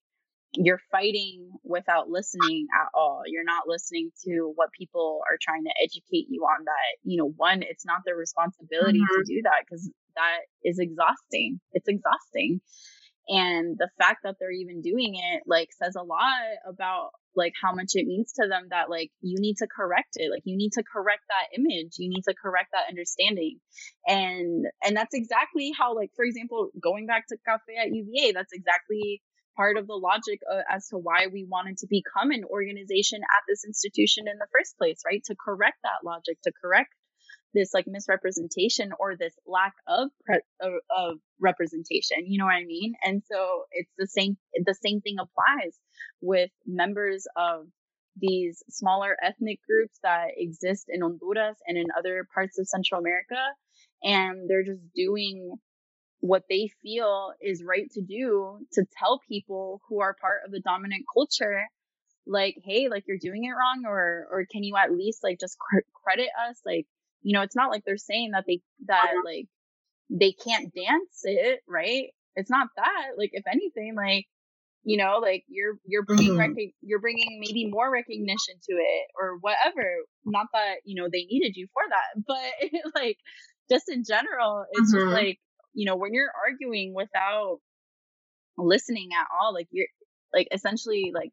[0.57, 3.23] you're fighting without listening at all.
[3.25, 7.31] You're not listening to what people are trying to educate you on that, you know,
[7.35, 9.21] one, it's not their responsibility mm-hmm.
[9.21, 11.59] to do that because that is exhausting.
[11.73, 12.61] It's exhausting.
[13.27, 17.73] And the fact that they're even doing it like says a lot about like how
[17.73, 20.31] much it means to them that like you need to correct it.
[20.31, 21.95] Like you need to correct that image.
[21.97, 23.59] You need to correct that understanding.
[24.07, 28.53] And and that's exactly how like for example going back to cafe at uva that's
[28.53, 29.21] exactly
[29.55, 33.43] part of the logic uh, as to why we wanted to become an organization at
[33.47, 35.23] this institution in the first place, right?
[35.25, 36.93] To correct that logic, to correct
[37.55, 42.25] this like misrepresentation or this lack of, pre- of, of representation.
[42.27, 42.93] You know what I mean?
[43.03, 44.37] And so it's the same.
[44.53, 45.75] The same thing applies
[46.21, 47.67] with members of
[48.17, 53.41] these smaller ethnic groups that exist in Honduras and in other parts of Central America.
[54.03, 55.55] And they're just doing
[56.21, 60.61] what they feel is right to do to tell people who are part of the
[60.61, 61.67] dominant culture
[62.27, 65.57] like hey like you're doing it wrong or or can you at least like just
[65.59, 66.87] cr- credit us like
[67.25, 69.21] you know it's not like they're saying that they that uh-huh.
[69.25, 69.47] like
[70.09, 74.25] they can't dance it right it's not that like if anything like
[74.83, 76.53] you know like you're you're bringing mm-hmm.
[76.55, 79.83] rec- you're bringing maybe more recognition to it or whatever
[80.25, 83.17] not that you know they needed you for that but like
[83.69, 85.09] just in general it's mm-hmm.
[85.09, 85.39] just like
[85.75, 87.59] you know, when you're arguing without
[88.57, 89.87] listening at all, like you're
[90.33, 91.29] like essentially like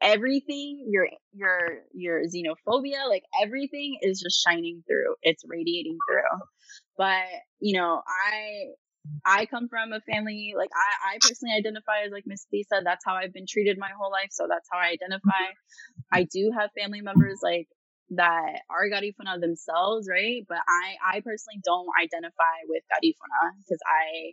[0.00, 6.40] everything your your your xenophobia like everything is just shining through it's radiating through
[6.98, 7.24] but
[7.60, 8.64] you know i
[9.24, 13.14] i come from a family like i i personally identify as like mestiza that's how
[13.14, 15.44] i've been treated my whole life so that's how i identify
[16.12, 17.68] i do have family members like
[18.10, 20.44] that are Garifuna themselves, right?
[20.48, 24.32] But I, I personally don't identify with Garifuna because I,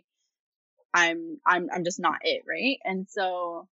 [0.94, 2.78] I'm, I'm, I'm just not it, right?
[2.84, 3.68] And so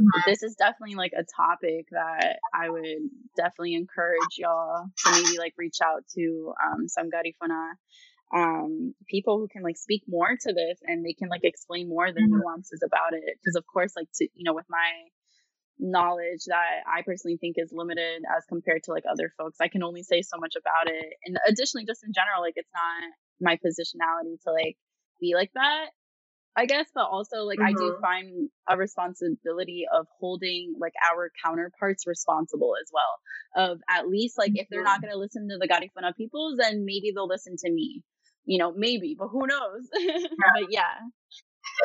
[0.00, 0.30] mm-hmm.
[0.30, 5.54] this is definitely like a topic that I would definitely encourage y'all to maybe like
[5.56, 7.72] reach out to um, some Garifuna
[8.34, 12.10] um, people who can like speak more to this and they can like explain more
[12.10, 12.38] the mm-hmm.
[12.38, 13.38] nuances about it.
[13.42, 14.90] Because of course, like to you know, with my
[15.78, 19.58] knowledge that I personally think is limited as compared to like other folks.
[19.60, 21.12] I can only say so much about it.
[21.24, 24.76] And additionally, just in general, like it's not my positionality to like
[25.20, 25.90] be like that,
[26.56, 27.68] I guess, but also like mm-hmm.
[27.68, 28.00] I do mm-hmm.
[28.00, 33.68] find a responsibility of holding like our counterparts responsible as well.
[33.68, 34.60] Of at least like mm-hmm.
[34.60, 35.06] if they're not mm-hmm.
[35.06, 38.02] going to listen to the Garifuna peoples, then maybe they'll listen to me.
[38.44, 39.88] You know, maybe, but who knows?
[39.98, 40.52] Yeah.
[40.54, 40.94] but yeah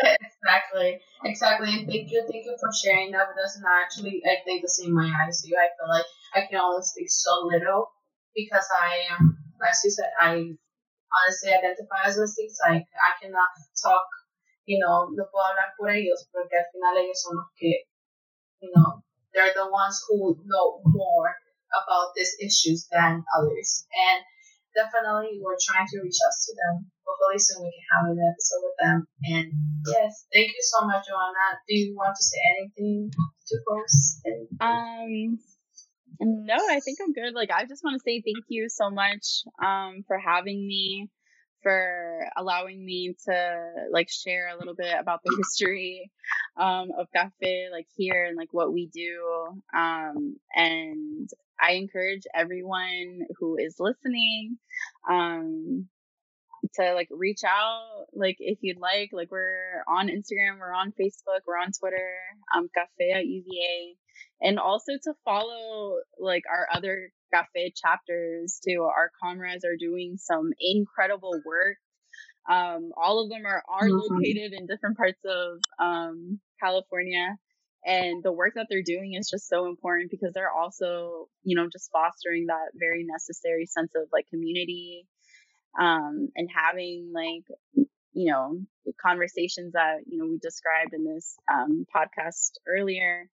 [0.03, 1.85] exactly, exactly.
[1.85, 3.57] Thank you, thank you for sharing that with us.
[3.57, 5.51] And I actually, I think the same way I do.
[5.55, 7.91] I feel like I can only speak so little
[8.35, 10.31] because I am, as you said, I
[11.11, 12.69] honestly identify as a mestiza.
[12.69, 13.51] Like I cannot
[13.81, 14.05] talk,
[14.65, 17.87] you know, no puedo hablar por ellos porque al final ellos son los que,
[18.61, 19.03] you know,
[19.33, 21.35] they're the ones who know more
[21.71, 23.85] about these issues than others.
[23.91, 24.23] And
[24.75, 26.91] definitely we're trying to reach out to them.
[27.05, 29.07] Hopefully soon we can have an episode with them.
[29.23, 29.47] And
[29.87, 31.59] yes, thank you so much, Joanna.
[31.67, 34.21] Do you want to say anything to folks?
[34.59, 35.39] Um
[36.23, 37.33] no, I think I'm good.
[37.33, 41.09] Like I just want to say thank you so much um for having me
[41.63, 46.11] for allowing me to like share a little bit about the history
[46.57, 53.21] um, of cafe like here and like what we do um, and i encourage everyone
[53.39, 54.57] who is listening
[55.09, 55.87] um,
[56.75, 61.41] to like reach out like if you'd like like we're on instagram we're on facebook
[61.45, 62.09] we're on twitter
[62.55, 63.95] um cafe at uva
[64.41, 68.83] and also to follow like our other cafe chapters too.
[68.83, 71.77] Our comrades are doing some incredible work.
[72.49, 74.13] Um, all of them are, are mm-hmm.
[74.13, 77.37] located in different parts of um, California.
[77.83, 81.67] And the work that they're doing is just so important because they're also, you know,
[81.71, 85.07] just fostering that very necessary sense of like community
[85.79, 87.45] um, and having like,
[88.13, 88.59] you know,
[89.01, 93.29] conversations that, you know, we described in this um, podcast earlier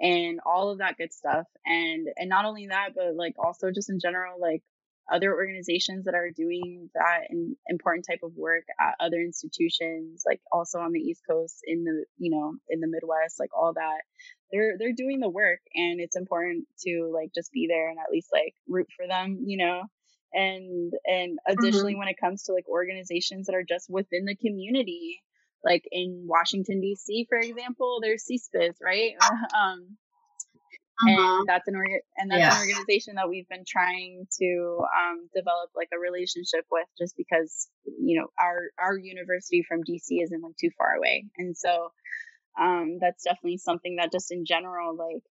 [0.00, 1.46] and all of that good stuff.
[1.64, 4.62] And and not only that but like also just in general like
[5.10, 10.38] other organizations that are doing that in, important type of work at other institutions like
[10.52, 14.02] also on the east coast in the you know in the midwest like all that.
[14.52, 18.10] They're they're doing the work and it's important to like just be there and at
[18.10, 19.82] least like root for them you know
[20.32, 22.00] and and additionally mm-hmm.
[22.00, 25.22] when it comes to like organizations that are just within the community
[25.64, 29.14] like in Washington D.C., for example, there's CISPES, right?
[29.58, 29.96] um,
[31.00, 31.46] and Mhm.
[31.46, 32.54] that's an org- and that's Yeah.
[32.54, 37.68] an organization that we've been trying to um, develop like a relationship with, just because
[37.84, 41.92] you know our our university from DC isn't like too far away, and so
[42.58, 45.22] um, that's definitely something that just in general like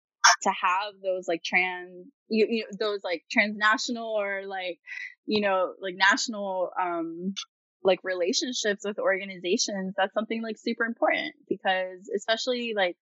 [0.43, 4.79] to have those like trans you, you know those like transnational or like
[5.27, 7.35] you know like national um
[7.83, 12.97] like relationships with organizations that's something like super important because especially like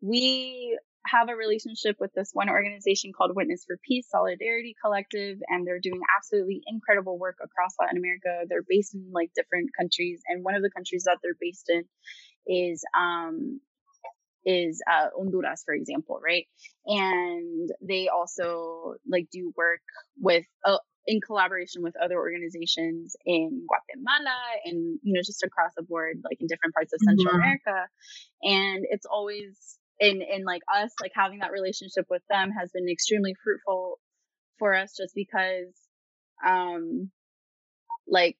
[0.00, 5.66] we have a relationship with this one organization called Witness for Peace Solidarity Collective, and
[5.66, 8.46] they're doing absolutely incredible work across Latin America.
[8.48, 11.84] They're based in like different countries, and one of the countries that they're based in
[12.46, 13.60] is um
[14.44, 16.46] is uh, Honduras, for example, right?
[16.86, 19.80] And they also like do work
[20.18, 25.82] with uh, in collaboration with other organizations in Guatemala and you know just across the
[25.82, 27.40] board, like in different parts of Central Mhm.
[27.40, 27.88] America.
[28.42, 32.88] And it's always in in like us like having that relationship with them has been
[32.88, 33.98] extremely fruitful
[34.58, 35.74] for us just because
[36.46, 37.10] um
[38.06, 38.36] like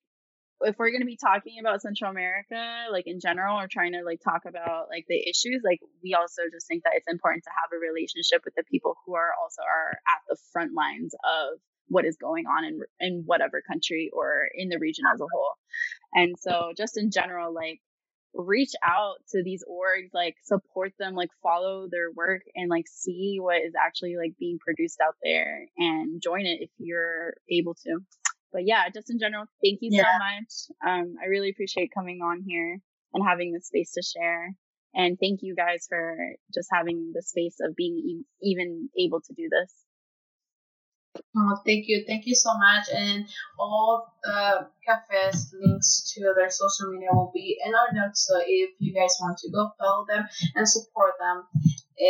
[0.65, 4.03] if we're going to be talking about Central America, like in general, or trying to
[4.03, 7.51] like talk about like the issues, like we also just think that it's important to
[7.51, 11.59] have a relationship with the people who are also are at the front lines of
[11.89, 15.55] what is going on in in whatever country or in the region as a whole.
[16.13, 17.81] And so, just in general, like
[18.35, 23.37] reach out to these orgs, like support them, like follow their work, and like see
[23.41, 28.01] what is actually like being produced out there, and join it if you're able to
[28.55, 30.05] but yeah, just in general, thank you Yeah.
[30.05, 30.53] so much.
[30.87, 32.79] Um, I really appreciate coming on here
[33.13, 34.55] and having the space to share.
[34.95, 36.17] And thank you guys for
[36.55, 39.75] just having the space of being e- even able to do this.
[41.37, 42.05] Oh, thank you.
[42.07, 42.87] Thank you so much.
[42.95, 43.27] And
[43.59, 48.27] all the cafes links to their social media will be in our notes.
[48.27, 51.45] So if you guys want to go follow them and support them,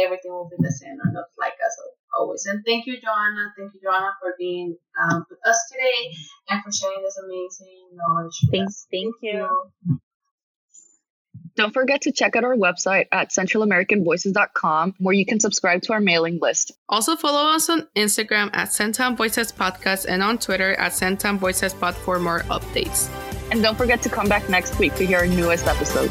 [0.04, 1.76] everything will be the same in our notes, like as
[2.18, 2.46] always.
[2.46, 3.52] And thank you, Joanna.
[3.56, 6.16] Thank you, Joanna, for being um, with us today
[6.50, 8.34] and for sharing this amazing knowledge.
[8.50, 8.86] Thanks.
[8.90, 9.20] Thank- us.
[9.22, 9.34] thank
[9.88, 10.00] you.
[11.56, 16.00] Don't forget to check out our website at centralamericanvoices.com where you can subscribe to our
[16.00, 16.72] mailing list.
[16.88, 21.72] Also follow us on Instagram at Centam Voices Podcast and on Twitter at Centam Voices
[21.72, 23.08] Pod for more updates.
[23.52, 26.10] And don't forget to come back next week to hear our newest episode.